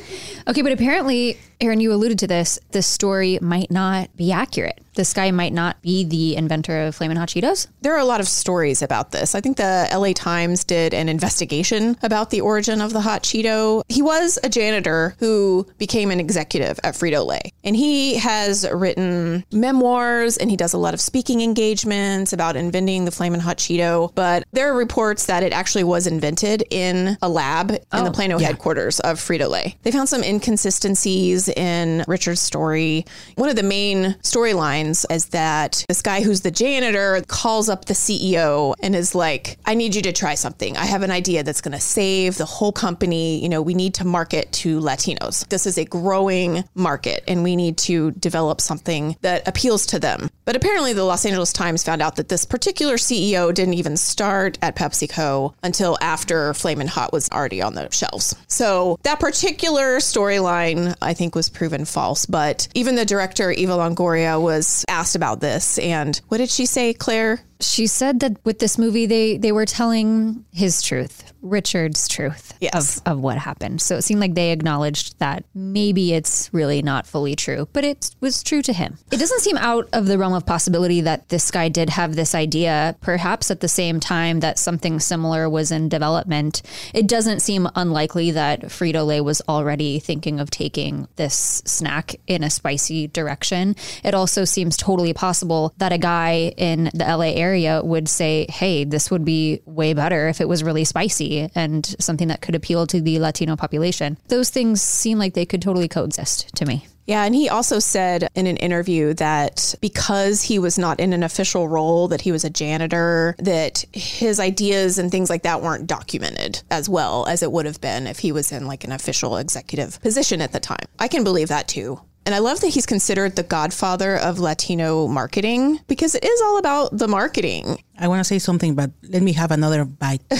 Okay, 0.47 0.61
but 0.61 0.71
apparently, 0.71 1.37
Erin, 1.59 1.79
you 1.79 1.91
alluded 1.93 2.19
to 2.19 2.27
this. 2.27 2.59
This 2.71 2.87
story 2.87 3.39
might 3.41 3.71
not 3.71 4.15
be 4.15 4.31
accurate. 4.31 4.79
This 4.95 5.13
guy 5.13 5.31
might 5.31 5.51
not 5.51 5.81
be 5.81 6.05
the 6.05 6.37
inventor 6.37 6.83
of 6.83 6.95
Flamin' 6.95 7.17
Hot 7.17 7.27
Cheetos. 7.27 7.67
There 7.81 7.93
are 7.93 7.99
a 7.99 8.05
lot 8.05 8.21
of 8.21 8.27
stories 8.27 8.81
about 8.81 9.11
this. 9.11 9.35
I 9.35 9.41
think 9.41 9.57
the 9.57 9.89
LA 9.93 10.13
Times 10.13 10.63
did 10.63 10.93
an 10.93 11.09
investigation 11.09 11.97
about 12.01 12.29
the 12.29 12.41
origin 12.41 12.79
of 12.79 12.93
the 12.93 13.01
hot 13.01 13.23
Cheeto. 13.23 13.83
He 13.89 14.01
was 14.01 14.39
a 14.43 14.49
janitor 14.49 15.15
who 15.19 15.67
became 15.77 16.11
an 16.11 16.21
executive 16.21 16.79
at 16.83 16.93
Frito 16.93 17.25
Lay, 17.25 17.51
and 17.63 17.75
he 17.75 18.15
has 18.15 18.65
written 18.71 19.43
memoirs 19.51 20.37
and 20.37 20.49
he 20.49 20.55
does 20.55 20.73
a 20.73 20.77
lot 20.77 20.93
of 20.93 21.01
speaking 21.01 21.41
engagements 21.41 22.31
about 22.31 22.55
inventing 22.55 23.03
the 23.03 23.11
Flamin' 23.11 23.41
Hot 23.41 23.57
Cheeto. 23.57 24.13
But 24.15 24.45
there 24.53 24.71
are 24.71 24.77
reports 24.77 25.25
that 25.25 25.43
it 25.43 25.51
actually 25.51 25.83
was 25.83 26.07
invented 26.07 26.63
in 26.69 27.17
a 27.21 27.27
lab 27.27 27.71
in 27.71 27.79
the 27.91 28.09
oh, 28.09 28.11
Plano 28.11 28.39
headquarters 28.39 29.01
of 29.01 29.19
Frito 29.19 29.49
Lay. 29.49 29.77
They 29.83 29.91
found 29.91 30.07
some 30.07 30.23
inconsistencies 30.35 31.47
in 31.47 32.03
Richard's 32.07 32.41
story. 32.41 33.05
One 33.35 33.49
of 33.49 33.55
the 33.55 33.63
main 33.63 34.15
storylines 34.21 35.05
is 35.09 35.27
that 35.27 35.85
this 35.87 36.01
guy 36.01 36.21
who's 36.21 36.41
the 36.41 36.51
janitor 36.51 37.21
calls 37.27 37.69
up 37.69 37.85
the 37.85 37.93
CEO 37.93 38.75
and 38.81 38.95
is 38.95 39.15
like, 39.15 39.57
I 39.65 39.75
need 39.75 39.95
you 39.95 40.01
to 40.03 40.11
try 40.11 40.35
something. 40.35 40.75
I 40.77 40.85
have 40.85 41.03
an 41.03 41.11
idea 41.11 41.43
that's 41.43 41.61
going 41.61 41.71
to 41.71 41.79
save 41.79 42.37
the 42.37 42.45
whole 42.45 42.71
company. 42.71 43.41
You 43.41 43.49
know, 43.49 43.61
we 43.61 43.73
need 43.73 43.93
to 43.95 44.05
market 44.05 44.51
to 44.53 44.79
Latinos. 44.79 45.47
This 45.47 45.65
is 45.65 45.77
a 45.77 45.85
growing 45.85 46.63
market 46.73 47.23
and 47.27 47.43
we 47.43 47.55
need 47.55 47.77
to 47.77 48.11
develop 48.11 48.59
something 48.59 49.15
that 49.21 49.47
appeals 49.47 49.85
to 49.87 49.99
them. 49.99 50.29
But 50.43 50.55
apparently, 50.55 50.93
the 50.93 51.03
Los 51.03 51.25
Angeles 51.25 51.53
Times 51.53 51.83
found 51.83 52.01
out 52.01 52.17
that 52.17 52.29
this 52.29 52.45
particular 52.45 52.95
CEO 52.95 53.53
didn't 53.53 53.75
even 53.75 53.97
start 53.97 54.57
at 54.61 54.75
PepsiCo 54.75 55.53
until 55.63 55.97
after 56.01 56.53
Flamin' 56.53 56.87
Hot 56.87 57.13
was 57.13 57.29
already 57.31 57.61
on 57.61 57.73
the 57.73 57.89
shelves. 57.91 58.35
So 58.47 58.99
that 59.03 59.19
particular 59.19 59.99
storyline, 60.25 60.95
I 61.01 61.13
think, 61.13 61.35
was 61.35 61.49
proven 61.49 61.85
false. 61.85 62.25
But 62.25 62.67
even 62.73 62.95
the 62.95 63.05
director, 63.05 63.51
Eva 63.51 63.73
Longoria, 63.73 64.41
was 64.41 64.85
asked 64.87 65.15
about 65.15 65.39
this. 65.39 65.77
And 65.79 66.19
what 66.27 66.37
did 66.37 66.49
she 66.49 66.65
say, 66.65 66.93
Claire? 66.93 67.41
She 67.61 67.87
said 67.87 68.19
that 68.19 68.37
with 68.43 68.59
this 68.59 68.77
movie, 68.77 69.05
they 69.05 69.37
they 69.37 69.51
were 69.51 69.65
telling 69.65 70.43
his 70.51 70.81
truth, 70.81 71.31
Richard's 71.45 72.07
truth 72.07 72.53
Yes. 72.59 72.97
of, 73.05 73.13
of 73.13 73.19
what 73.19 73.37
happened. 73.37 73.81
So 73.81 73.97
it 73.97 74.01
seemed 74.01 74.19
like 74.19 74.33
they 74.33 74.51
acknowledged 74.51 75.19
that 75.19 75.45
maybe 75.53 76.13
it's 76.13 76.49
really 76.51 76.81
not 76.81 77.05
fully 77.05 77.35
true, 77.35 77.67
but 77.71 77.83
it 77.85 78.15
was 78.19 78.41
true 78.43 78.61
to 78.63 78.73
him. 78.73 78.97
It 79.11 79.19
doesn't 79.19 79.41
seem 79.41 79.57
out 79.57 79.87
of 79.93 80.07
the 80.07 80.17
realm 80.17 80.33
of 80.33 80.45
possibility 80.45 81.01
that 81.01 81.29
this 81.29 81.51
guy 81.51 81.69
did 81.69 81.91
have 81.91 82.15
this 82.15 82.33
idea, 82.33 82.95
perhaps 83.01 83.51
at 83.51 83.59
the 83.59 83.67
same 83.67 83.99
time 83.99 84.39
that 84.39 84.57
something 84.57 84.99
similar 84.99 85.47
was 85.49 85.71
in 85.71 85.87
development. 85.87 86.63
It 86.93 87.07
doesn't 87.07 87.41
seem 87.41 87.69
unlikely 87.75 88.31
that 88.31 88.61
Frito 88.63 89.05
Lay 89.05 89.21
was 89.21 89.41
already 89.47 89.99
thinking 89.99 90.39
of 90.39 90.49
taking 90.49 91.07
this 91.15 91.61
snack 91.65 92.15
in 92.25 92.43
a 92.43 92.49
spicy 92.49 93.07
direction. 93.07 93.75
It 94.03 94.13
also 94.15 94.45
seems 94.45 94.75
totally 94.77 95.13
possible 95.13 95.73
that 95.77 95.93
a 95.93 95.97
guy 95.99 96.53
in 96.57 96.85
the 96.93 97.05
LA 97.05 97.33
area 97.35 97.81
would 97.83 98.09
say, 98.09 98.47
hey, 98.49 98.83
this 98.83 99.11
would 99.11 99.23
be 99.23 99.61
way 99.65 99.93
better 99.93 100.27
if 100.27 100.41
it 100.41 100.47
was 100.49 100.63
really 100.63 100.85
spicy 100.85 101.34
and 101.55 101.85
something 101.99 102.27
that 102.29 102.41
could 102.41 102.55
appeal 102.55 102.87
to 102.87 103.01
the 103.01 103.19
Latino 103.19 103.55
population. 103.55 104.17
Those 104.27 104.49
things 104.49 104.81
seem 104.81 105.17
like 105.17 105.33
they 105.33 105.45
could 105.45 105.61
totally 105.61 105.87
coexist 105.87 106.55
to 106.55 106.65
me. 106.65 106.87
Yeah, 107.05 107.23
and 107.23 107.35
he 107.35 107.49
also 107.49 107.79
said 107.79 108.29
in 108.33 108.47
an 108.47 108.57
interview 108.57 109.13
that 109.15 109.75
because 109.79 110.41
he 110.41 110.57
was 110.57 110.79
not 110.79 110.99
in 110.99 111.13
an 111.13 111.21
official 111.21 111.67
role, 111.67 112.07
that 112.07 112.21
he 112.21 112.31
was 112.31 112.43
a 112.43 112.49
janitor, 112.49 113.35
that 113.37 113.85
his 113.93 114.39
ideas 114.39 114.97
and 114.97 115.11
things 115.11 115.29
like 115.29 115.43
that 115.43 115.61
weren't 115.61 115.87
documented 115.87 116.63
as 116.71 116.89
well 116.89 117.27
as 117.27 117.43
it 117.43 117.51
would 117.51 117.67
have 117.67 117.79
been 117.79 118.07
if 118.07 118.19
he 118.19 118.31
was 118.31 118.51
in 118.51 118.65
like 118.65 118.83
an 118.83 118.91
official 118.91 119.37
executive 119.37 120.01
position 120.01 120.41
at 120.41 120.51
the 120.51 120.59
time. 120.59 120.87
I 120.97 121.07
can 121.07 121.23
believe 121.23 121.49
that 121.49 121.67
too. 121.67 121.99
And 122.25 122.33
I 122.33 122.39
love 122.39 122.59
that 122.61 122.69
he's 122.69 122.87
considered 122.87 123.35
the 123.35 123.43
godfather 123.43 124.17
of 124.17 124.39
Latino 124.39 125.07
marketing 125.07 125.79
because 125.87 126.15
it 126.15 126.25
is 126.25 126.41
all 126.41 126.57
about 126.57 126.97
the 126.97 127.07
marketing. 127.07 127.83
I 127.99 128.07
want 128.07 128.19
to 128.19 128.23
say 128.23 128.39
something, 128.39 128.73
but 128.73 128.89
let 129.03 129.21
me 129.21 129.33
have 129.33 129.51
another 129.51 129.85
bite. 129.85 130.23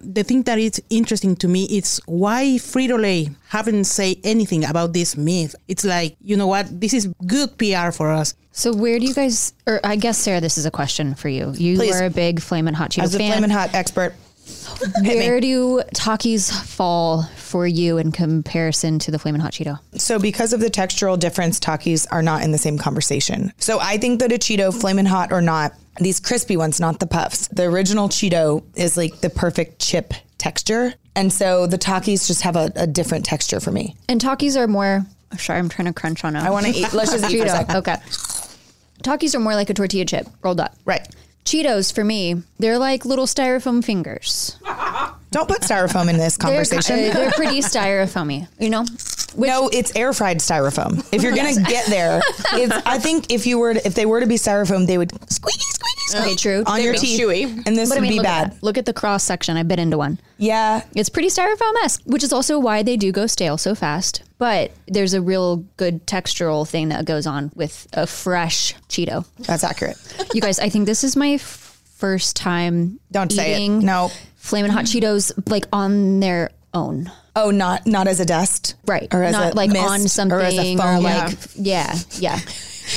the 0.00 0.22
thing 0.22 0.42
that 0.44 0.58
is 0.58 0.80
interesting 0.90 1.34
to 1.36 1.48
me 1.48 1.64
is 1.64 2.00
why 2.06 2.44
Frito 2.58 3.00
Lay 3.00 3.30
haven't 3.48 3.84
say 3.84 4.20
anything 4.22 4.64
about 4.64 4.92
this 4.92 5.16
myth. 5.16 5.54
It's 5.68 5.84
like, 5.84 6.16
you 6.20 6.36
know 6.36 6.46
what? 6.46 6.80
This 6.80 6.94
is 6.94 7.06
good 7.26 7.58
PR 7.58 7.90
for 7.90 8.10
us. 8.12 8.34
So 8.52 8.72
where 8.74 8.98
do 8.98 9.06
you 9.06 9.14
guys, 9.14 9.52
or 9.66 9.80
I 9.84 9.96
guess 9.96 10.16
Sarah, 10.18 10.40
this 10.40 10.56
is 10.58 10.64
a 10.64 10.70
question 10.70 11.14
for 11.14 11.28
you. 11.28 11.52
You 11.56 11.76
Please. 11.76 12.00
are 12.00 12.06
a 12.06 12.10
big 12.10 12.40
Flamin' 12.40 12.74
Hot 12.74 12.90
Cheeto 12.90 13.02
As 13.02 13.14
a 13.14 13.18
fan. 13.18 13.32
flamin' 13.32 13.50
hot 13.50 13.74
expert. 13.74 14.14
Where 15.02 15.40
do 15.40 15.82
Takis 15.94 16.52
fall 16.64 17.24
for 17.36 17.66
you 17.66 17.98
in 17.98 18.12
comparison 18.12 18.98
to 19.00 19.10
the 19.10 19.18
Flamin' 19.18 19.40
Hot 19.40 19.52
Cheeto? 19.52 19.78
So 19.94 20.18
because 20.18 20.52
of 20.52 20.60
the 20.60 20.70
textural 20.70 21.18
difference, 21.18 21.58
Takis 21.58 22.06
are 22.10 22.22
not 22.22 22.42
in 22.42 22.52
the 22.52 22.58
same 22.58 22.78
conversation. 22.78 23.52
So 23.58 23.78
I 23.80 23.96
think 23.98 24.20
that 24.20 24.32
a 24.32 24.36
Cheeto, 24.36 24.72
flamin' 24.78 25.06
hot 25.06 25.32
or 25.32 25.40
not, 25.40 25.72
these 25.98 26.20
crispy 26.20 26.56
ones, 26.56 26.78
not 26.78 27.00
the 27.00 27.06
puffs. 27.06 27.48
The 27.48 27.64
original 27.64 28.08
Cheeto 28.08 28.62
is 28.74 28.96
like 28.96 29.20
the 29.20 29.30
perfect 29.30 29.78
chip 29.80 30.12
texture. 30.38 30.92
And 31.14 31.32
so 31.32 31.66
the 31.66 31.78
Takis 31.78 32.26
just 32.26 32.42
have 32.42 32.56
a, 32.56 32.70
a 32.76 32.86
different 32.86 33.24
texture 33.24 33.60
for 33.60 33.72
me. 33.72 33.96
And 34.08 34.20
Takis 34.20 34.56
are 34.56 34.66
more. 34.68 35.06
oh, 35.32 35.36
Sorry, 35.36 35.58
I'm 35.58 35.68
trying 35.70 35.86
to 35.86 35.94
crunch 35.94 36.24
on 36.24 36.34
them. 36.34 36.44
I 36.44 36.50
want 36.50 36.66
to 36.66 36.72
eat. 36.72 36.92
Let's 36.92 37.12
just 37.12 37.32
eat 37.32 37.38
for 37.38 37.46
a 37.46 37.48
Cheeto. 37.48 37.74
Okay. 37.76 37.96
Takis 39.02 39.34
are 39.34 39.40
more 39.40 39.54
like 39.54 39.70
a 39.70 39.74
tortilla 39.74 40.04
chip 40.04 40.26
rolled 40.42 40.60
up. 40.60 40.74
Right. 40.84 41.06
Cheetos 41.46 41.94
for 41.94 42.02
me, 42.02 42.42
they're 42.58 42.76
like 42.78 43.04
little 43.04 43.26
styrofoam 43.26 43.82
fingers. 43.84 44.56
Don't 45.30 45.46
put 45.48 45.60
styrofoam 45.62 46.08
in 46.10 46.16
this 46.16 46.36
They're, 46.36 46.48
conversation. 46.48 46.96
uh, 47.10 47.14
they're 47.14 47.30
pretty 47.30 47.60
styrofoamy, 47.60 48.48
you 48.58 48.68
know. 48.68 48.84
no, 49.36 49.68
it's 49.72 49.94
air 49.94 50.12
fried 50.12 50.38
styrofoam. 50.38 51.06
If 51.12 51.22
you're 51.22 51.36
gonna 51.36 51.54
get 51.62 51.86
there, 51.86 52.20
it's, 52.54 52.74
I 52.84 52.98
think 52.98 53.30
if 53.32 53.46
you 53.46 53.58
were 53.60 53.74
to, 53.74 53.86
if 53.86 53.94
they 53.94 54.06
were 54.06 54.18
to 54.18 54.26
be 54.26 54.34
styrofoam, 54.34 54.88
they 54.88 54.98
would 54.98 55.12
squeaky 55.32 55.60
Okay, 56.14 56.32
oh, 56.32 56.36
true. 56.36 56.62
on 56.66 56.76
They're 56.76 56.84
your 56.84 56.92
big, 56.94 57.00
teeth, 57.00 57.20
chewy. 57.20 57.66
and 57.66 57.76
this 57.76 57.88
But 57.88 57.98
I 57.98 58.00
would 58.00 58.02
mean, 58.02 58.10
be 58.12 58.16
look 58.18 58.24
bad. 58.24 58.52
that. 58.52 58.62
Look 58.62 58.78
at 58.78 58.86
the 58.86 58.92
cross 58.92 59.24
section. 59.24 59.56
I 59.56 59.62
bit 59.62 59.78
into 59.78 59.98
one. 59.98 60.18
Yeah, 60.38 60.82
It's 60.94 61.08
pretty 61.08 61.28
styrofoam 61.28 61.72
esque, 61.82 62.02
which 62.04 62.22
is 62.22 62.32
also 62.32 62.58
why 62.58 62.82
they 62.82 62.96
do 62.96 63.10
go 63.12 63.26
stale 63.26 63.56
so 63.58 63.74
fast. 63.74 64.22
But 64.38 64.72
there's 64.86 65.14
a 65.14 65.20
real 65.22 65.56
good 65.76 66.06
textural 66.06 66.68
thing 66.68 66.90
that 66.90 67.04
goes 67.06 67.26
on 67.26 67.50
with 67.54 67.86
a 67.92 68.06
fresh 68.06 68.74
Cheeto. 68.88 69.24
that's 69.38 69.64
accurate. 69.64 69.96
You 70.34 70.40
guys, 70.40 70.58
I 70.58 70.68
think 70.68 70.86
this 70.86 71.02
is 71.04 71.16
my 71.16 71.30
f- 71.34 71.80
first 71.96 72.36
time 72.36 73.00
Don't 73.10 73.32
say 73.32 73.52
it. 73.54 73.56
eating 73.56 73.78
No. 73.80 74.10
Flamin' 74.36 74.70
Hot 74.70 74.84
Cheetos 74.84 75.32
like 75.50 75.64
on 75.72 76.20
their 76.20 76.50
own. 76.74 77.10
Oh, 77.34 77.50
not 77.50 77.86
not 77.86 78.06
as 78.06 78.20
a 78.20 78.24
dust, 78.24 78.74
Right. 78.86 79.08
Or 79.12 79.22
as 79.22 79.32
Not 79.32 79.52
a 79.52 79.56
like 79.56 79.70
mist, 79.70 79.84
on 79.84 80.00
something 80.08 80.38
or 80.38 80.40
as 80.40 80.56
a 80.58 80.76
foam, 80.76 81.02
like 81.02 81.36
yeah, 81.54 81.94
yeah. 82.18 82.38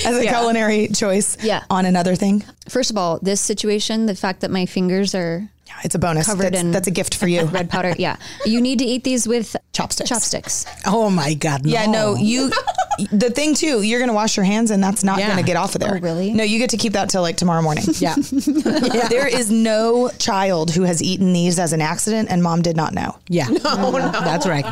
As 0.06 0.18
a 0.18 0.24
culinary 0.26 0.88
choice. 0.90 1.38
Yeah. 1.44 1.64
on 1.70 1.86
another 1.86 2.16
thing. 2.16 2.44
First 2.68 2.92
of 2.92 2.98
all, 2.98 3.20
this 3.22 3.42
situation, 3.42 4.06
the 4.06 4.16
fact 4.16 4.42
that 4.42 4.52
my 4.52 4.66
fingers 4.66 5.16
are 5.16 5.50
yeah, 5.70 5.76
it's 5.84 5.94
a 5.94 6.00
bonus. 6.00 6.26
Covered 6.26 6.54
that's, 6.54 6.62
in 6.64 6.72
that's 6.72 6.88
a 6.88 6.92
gift 6.92 7.14
for 7.16 7.28
you. 7.28 7.44
red 7.46 7.70
powder. 7.70 7.94
Yeah, 7.98 8.16
you 8.44 8.60
need 8.60 8.80
to 8.80 8.86
eat 8.86 9.04
these 9.04 9.28
with 9.28 9.56
Chopsticks. 9.72 10.10
Chopsticks. 10.10 10.66
Oh 10.86 11.12
my 11.12 11.36
God. 11.36 11.64
Yeah, 11.64 11.86
no, 11.86 12.16
you. 12.16 12.52
The 13.12 13.30
thing 13.30 13.54
too, 13.54 13.84
you're 13.84 14.00
gonna 14.00 14.14
wash 14.14 14.36
your 14.36 14.46
hands, 14.46 14.72
and 14.72 14.84
that's 14.84 15.04
not 15.04 15.20
Yeah. 15.20 15.30
gonna 15.30 15.44
get 15.44 15.58
off 15.58 15.76
of 15.76 15.82
there. 15.82 15.96
Oh, 15.96 16.00
really? 16.00 16.34
No, 16.34 16.44
you 16.44 16.58
get 16.58 16.72
to 16.72 16.78
keep 16.78 16.94
that 16.94 17.10
till 17.10 17.22
like 17.22 17.38
tomorrow 17.38 17.62
morning. 17.62 17.86
Yeah. 18.00 18.16
There 19.10 19.28
is 19.28 19.52
no 19.52 20.10
child 20.20 20.72
who 20.72 20.84
has 20.84 21.02
eaten 21.04 21.34
these 21.34 21.60
as 21.60 21.72
an 21.74 21.82
accident, 21.82 22.30
and 22.32 22.42
mom 22.42 22.62
did 22.62 22.76
not 22.76 22.94
know. 22.94 23.18
Yeah. 23.28 23.48
No, 23.64 23.92
no. 23.92 24.12
That's 24.12 24.48
right. 24.48 24.66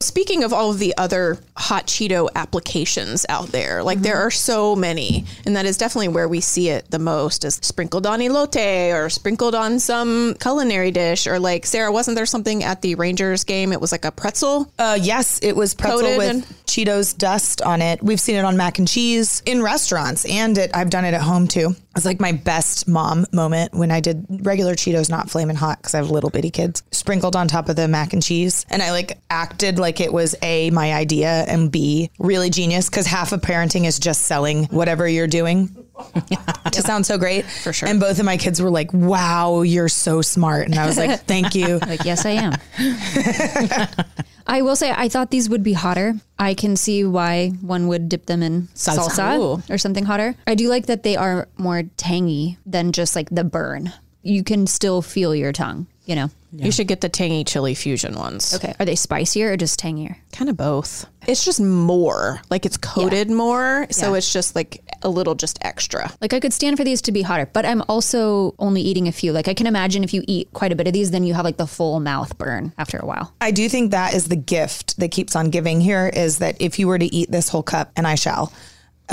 Speaking 0.00 0.44
of 0.44 0.52
all 0.52 0.70
of 0.70 0.78
the 0.78 0.94
other 0.96 1.38
hot 1.56 1.88
Cheeto 1.88 2.28
applications 2.36 3.26
out 3.28 3.48
there, 3.48 3.82
like 3.82 4.00
there 4.00 4.16
are 4.16 4.30
so 4.30 4.76
many, 4.76 5.24
and 5.44 5.56
that 5.56 5.66
is 5.66 5.76
definitely 5.76 6.08
where 6.08 6.28
we 6.28 6.40
see 6.40 6.68
it 6.68 6.88
the 6.92 7.00
most 7.00 7.44
is 7.44 7.56
sprinkled 7.56 8.06
on 8.06 8.20
elote 8.20 8.94
or 8.94 9.10
sprinkled 9.10 9.56
on 9.56 9.80
some 9.80 10.36
culinary 10.40 10.92
dish 10.92 11.26
or 11.26 11.40
like 11.40 11.66
Sarah, 11.66 11.90
wasn't 11.90 12.16
there 12.16 12.26
something 12.26 12.62
at 12.62 12.80
the 12.80 12.94
Rangers 12.94 13.42
game? 13.42 13.72
It 13.72 13.80
was 13.80 13.90
like 13.90 14.04
a 14.04 14.12
pretzel. 14.12 14.72
Uh, 14.78 14.96
yes, 15.00 15.40
it 15.42 15.56
was 15.56 15.74
pretzel 15.74 16.16
with 16.16 16.30
and- 16.30 16.44
Cheetos 16.66 17.16
dust 17.16 17.60
on 17.62 17.82
it. 17.82 18.00
We've 18.00 18.20
seen 18.20 18.36
it 18.36 18.44
on 18.44 18.56
mac 18.56 18.78
and 18.78 18.86
cheese 18.86 19.42
in 19.46 19.62
restaurants, 19.62 20.24
and 20.26 20.56
it, 20.58 20.70
I've 20.74 20.90
done 20.90 21.06
it 21.06 21.14
at 21.14 21.22
home 21.22 21.48
too. 21.48 21.74
It's 21.98 22.06
like 22.06 22.20
my 22.20 22.30
best 22.30 22.86
mom 22.86 23.26
moment 23.32 23.74
when 23.74 23.90
I 23.90 23.98
did 23.98 24.24
regular 24.46 24.74
Cheetos, 24.74 25.10
not 25.10 25.28
flaming 25.28 25.56
hot, 25.56 25.78
because 25.78 25.94
I 25.94 25.98
have 25.98 26.10
little 26.10 26.30
bitty 26.30 26.50
kids, 26.50 26.84
sprinkled 26.92 27.34
on 27.34 27.48
top 27.48 27.68
of 27.68 27.74
the 27.74 27.88
mac 27.88 28.12
and 28.12 28.22
cheese, 28.22 28.64
and 28.70 28.80
I 28.80 28.92
like 28.92 29.18
acted 29.30 29.80
like 29.80 30.00
it 30.00 30.12
was 30.12 30.36
a 30.40 30.70
my 30.70 30.94
idea 30.94 31.44
and 31.48 31.72
b 31.72 32.10
really 32.20 32.50
genius 32.50 32.88
because 32.88 33.06
half 33.06 33.32
of 33.32 33.40
parenting 33.40 33.84
is 33.84 33.98
just 33.98 34.22
selling 34.22 34.66
whatever 34.66 35.08
you're 35.08 35.26
doing. 35.26 35.87
to 36.72 36.82
sound 36.82 37.06
so 37.06 37.18
great 37.18 37.44
for 37.44 37.72
sure. 37.72 37.88
And 37.88 38.00
both 38.00 38.18
of 38.18 38.24
my 38.24 38.36
kids 38.36 38.60
were 38.62 38.70
like, 38.70 38.92
"Wow, 38.92 39.62
you're 39.62 39.88
so 39.88 40.22
smart," 40.22 40.66
and 40.66 40.78
I 40.78 40.86
was 40.86 40.96
like, 40.96 41.20
"Thank 41.20 41.54
you." 41.60 41.78
Like, 41.78 42.04
yes, 42.04 42.24
I 42.24 42.30
am. 42.30 42.54
I 44.46 44.62
will 44.62 44.76
say, 44.76 44.90
I 44.90 45.08
thought 45.10 45.30
these 45.30 45.50
would 45.50 45.62
be 45.62 45.74
hotter. 45.74 46.14
I 46.38 46.54
can 46.54 46.74
see 46.76 47.04
why 47.04 47.50
one 47.60 47.86
would 47.88 48.08
dip 48.08 48.26
them 48.26 48.42
in 48.42 48.68
Salsa. 48.74 49.10
salsa, 49.10 49.70
or 49.70 49.76
something 49.76 50.06
hotter. 50.06 50.34
I 50.46 50.54
do 50.54 50.68
like 50.68 50.86
that 50.86 51.02
they 51.02 51.16
are 51.16 51.48
more 51.58 51.82
tangy 51.98 52.56
than 52.64 52.92
just 52.92 53.14
like 53.14 53.28
the 53.30 53.44
burn. 53.44 53.92
You 54.22 54.42
can 54.42 54.66
still 54.66 55.02
feel 55.02 55.34
your 55.34 55.52
tongue, 55.52 55.86
you 56.08 56.16
know? 56.16 56.30
You 56.50 56.72
should 56.72 56.88
get 56.88 57.02
the 57.02 57.10
tangy 57.10 57.44
chili 57.44 57.74
fusion 57.74 58.14
ones. 58.14 58.54
Okay. 58.54 58.74
Are 58.80 58.86
they 58.86 58.96
spicier 58.96 59.52
or 59.52 59.56
just 59.58 59.78
tangier? 59.78 60.16
Kind 60.32 60.48
of 60.48 60.56
both. 60.56 61.04
It's 61.26 61.44
just 61.44 61.60
more, 61.60 62.40
like 62.48 62.64
it's 62.64 62.78
coated 62.78 63.30
more, 63.30 63.86
so 63.90 64.12
Yeah. 64.12 64.16
it's 64.18 64.32
just 64.32 64.56
like 64.56 64.82
a 65.02 65.10
little 65.10 65.34
just 65.34 65.58
extra. 65.60 66.10
Like 66.22 66.32
I 66.32 66.40
could 66.40 66.54
stand 66.54 66.78
for 66.78 66.84
these 66.84 67.02
to 67.02 67.12
be 67.12 67.20
hotter, 67.20 67.44
but 67.52 67.66
I'm 67.66 67.82
also 67.86 68.54
only 68.58 68.80
eating 68.80 69.06
a 69.08 69.12
few. 69.12 69.32
Like 69.32 69.46
I 69.46 69.52
can 69.52 69.66
imagine 69.66 70.02
if 70.02 70.14
you 70.14 70.24
eat 70.26 70.48
quite 70.54 70.72
a 70.72 70.74
bit 70.76 70.86
of 70.86 70.94
these, 70.94 71.10
then 71.10 71.22
you 71.24 71.34
have 71.34 71.44
like 71.44 71.58
the 71.58 71.66
full 71.66 72.00
mouth 72.00 72.38
burn 72.38 72.72
after 72.78 72.96
a 72.96 73.04
while. 73.04 73.34
I 73.42 73.50
do 73.50 73.68
think 73.68 73.90
that 73.90 74.14
is 74.14 74.28
the 74.28 74.36
gift 74.36 74.98
that 74.98 75.10
keeps 75.10 75.36
on 75.36 75.50
giving 75.50 75.80
here 75.82 76.08
is 76.08 76.38
that 76.38 76.56
if 76.60 76.78
you 76.78 76.88
were 76.88 76.98
to 76.98 77.14
eat 77.14 77.30
this 77.30 77.50
whole 77.50 77.62
cup, 77.62 77.92
and 77.94 78.06
I 78.06 78.14
shall, 78.14 78.50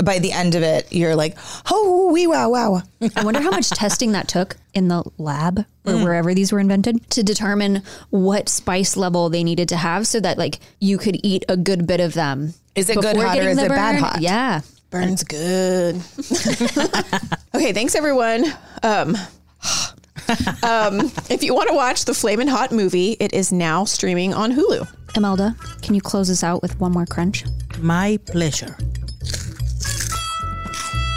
by 0.04 0.18
the 0.18 0.32
end 0.32 0.54
of 0.54 0.62
it, 0.62 0.92
you're 0.92 1.16
like, 1.16 1.36
oh, 1.70 2.10
wee, 2.12 2.26
wow, 2.26 2.50
wow. 2.50 2.82
I 3.14 3.24
wonder 3.24 3.40
how 3.40 3.50
much 3.50 3.70
testing 3.70 4.12
that 4.12 4.28
took 4.28 4.56
in 4.74 4.88
the 4.88 5.02
lab 5.18 5.64
or 5.84 5.96
wherever 5.96 6.34
these 6.34 6.52
were 6.52 6.60
invented 6.60 7.08
to 7.10 7.22
determine 7.22 7.82
what 8.10 8.48
spice 8.48 8.96
level 8.96 9.30
they 9.30 9.44
needed 9.44 9.68
to 9.70 9.76
have 9.76 10.06
so 10.06 10.20
that 10.20 10.36
like 10.36 10.58
you 10.80 10.98
could 10.98 11.18
eat 11.22 11.44
a 11.48 11.56
good 11.56 11.86
bit 11.86 12.00
of 12.00 12.14
them. 12.14 12.52
Is 12.74 12.90
it 12.90 13.00
good 13.00 13.16
hot 13.16 13.38
or 13.38 13.42
is 13.42 13.56
the 13.56 13.66
it 13.66 13.68
bad 13.68 13.98
hot? 13.98 14.20
Yeah. 14.20 14.60
Burns 14.90 15.24
good. 15.24 15.96
okay, 17.54 17.72
thanks 17.72 17.94
everyone. 17.94 18.44
Um, 18.82 19.16
um, 20.62 21.10
if 21.30 21.42
you 21.42 21.54
want 21.54 21.68
to 21.70 21.74
watch 21.74 22.04
the 22.04 22.14
Flamin' 22.14 22.48
Hot 22.48 22.70
movie, 22.72 23.16
it 23.18 23.32
is 23.32 23.52
now 23.52 23.84
streaming 23.84 24.34
on 24.34 24.52
Hulu. 24.52 24.86
Imelda, 25.16 25.56
can 25.82 25.94
you 25.94 26.00
close 26.00 26.30
us 26.30 26.44
out 26.44 26.62
with 26.62 26.78
one 26.78 26.92
more 26.92 27.06
crunch? 27.06 27.44
My 27.78 28.18
pleasure. 28.26 28.76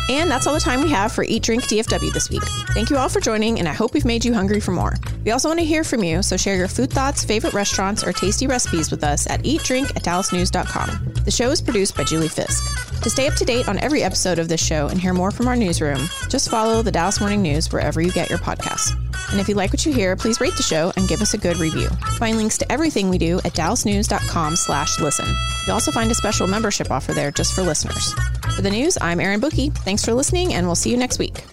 And 0.09 0.29
that's 0.29 0.47
all 0.47 0.55
the 0.55 0.59
time 0.59 0.81
we 0.81 0.89
have 0.89 1.11
for 1.11 1.23
Eat 1.23 1.43
Drink 1.43 1.63
DFW 1.65 2.11
this 2.11 2.31
week. 2.31 2.41
Thank 2.73 2.89
you 2.89 2.97
all 2.97 3.09
for 3.09 3.19
joining, 3.19 3.59
and 3.59 3.67
I 3.67 3.73
hope 3.73 3.93
we've 3.93 4.05
made 4.05 4.25
you 4.25 4.33
hungry 4.33 4.59
for 4.59 4.71
more. 4.71 4.95
We 5.23 5.29
also 5.29 5.49
want 5.49 5.59
to 5.59 5.65
hear 5.65 5.83
from 5.83 6.03
you, 6.03 6.23
so 6.23 6.35
share 6.35 6.55
your 6.55 6.67
food 6.67 6.91
thoughts, 6.91 7.23
favorite 7.23 7.53
restaurants, 7.53 8.03
or 8.03 8.11
tasty 8.11 8.47
recipes 8.47 8.89
with 8.89 9.03
us 9.03 9.29
at 9.29 9.43
eatdrink 9.43 9.95
at 9.95 10.03
dallasnews.com. 10.03 11.13
The 11.25 11.31
show 11.31 11.51
is 11.51 11.61
produced 11.61 11.95
by 11.95 12.05
Julie 12.05 12.27
Fisk. 12.27 13.01
To 13.03 13.09
stay 13.09 13.27
up 13.27 13.35
to 13.35 13.45
date 13.45 13.69
on 13.69 13.77
every 13.77 14.01
episode 14.01 14.39
of 14.39 14.49
this 14.49 14.65
show 14.65 14.87
and 14.87 14.99
hear 14.99 15.13
more 15.13 15.29
from 15.29 15.47
our 15.47 15.55
newsroom, 15.55 16.09
just 16.27 16.49
follow 16.49 16.81
the 16.81 16.91
Dallas 16.91 17.19
Morning 17.19 17.43
News 17.43 17.71
wherever 17.71 18.01
you 18.01 18.11
get 18.11 18.29
your 18.31 18.39
podcasts. 18.39 18.91
And 19.31 19.39
if 19.39 19.47
you 19.47 19.53
like 19.53 19.71
what 19.71 19.85
you 19.85 19.93
hear, 19.93 20.15
please 20.15 20.41
rate 20.41 20.55
the 20.57 20.63
show 20.63 20.91
and 20.97 21.07
give 21.07 21.21
us 21.21 21.35
a 21.35 21.37
good 21.37 21.57
review. 21.57 21.87
Find 22.17 22.35
links 22.35 22.57
to 22.57 22.71
everything 22.71 23.09
we 23.09 23.19
do 23.19 23.37
at 23.45 23.53
dallasnews.com 23.53 24.55
slash 24.55 24.99
listen. 24.99 25.27
You'll 25.67 25.75
also 25.75 25.91
find 25.91 26.09
a 26.09 26.15
special 26.15 26.47
membership 26.47 26.89
offer 26.89 27.13
there 27.13 27.29
just 27.29 27.53
for 27.53 27.61
listeners. 27.61 28.15
For 28.59 28.63
the 28.63 28.71
news, 28.71 28.97
I'm 28.99 29.21
Erin 29.21 29.39
Bookie. 29.39 29.69
Thanks 29.69 30.03
for 30.03 30.13
listening, 30.13 30.53
and 30.53 30.65
we'll 30.65 30.75
see 30.75 30.91
you 30.91 30.97
next 30.97 31.17
week. 31.17 31.45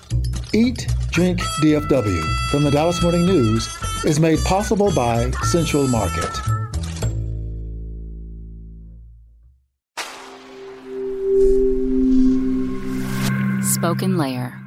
Eat, 0.53 0.89
Drink 1.13 1.39
DFW 1.63 2.51
from 2.51 2.65
the 2.65 2.71
Dallas 2.73 3.01
Morning 3.01 3.25
News 3.25 3.69
is 4.05 4.19
made 4.19 4.41
possible 4.41 4.93
by 4.93 5.31
Central 5.45 5.87
Market. 5.87 6.35
Spoken 13.63 14.19
Layer. 14.19 14.61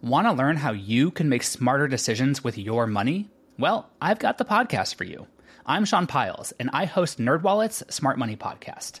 Want 0.00 0.26
to 0.28 0.32
learn 0.32 0.56
how 0.56 0.72
you 0.72 1.10
can 1.10 1.28
make 1.28 1.42
smarter 1.42 1.86
decisions 1.86 2.42
with 2.42 2.56
your 2.56 2.86
money? 2.86 3.28
Well, 3.58 3.90
I've 4.00 4.18
got 4.18 4.38
the 4.38 4.46
podcast 4.46 4.94
for 4.94 5.04
you. 5.04 5.26
I'm 5.66 5.84
Sean 5.84 6.06
Pyles, 6.06 6.54
and 6.58 6.70
I 6.72 6.86
host 6.86 7.18
NerdWallet's 7.18 7.94
Smart 7.94 8.18
Money 8.18 8.34
Podcast. 8.34 9.00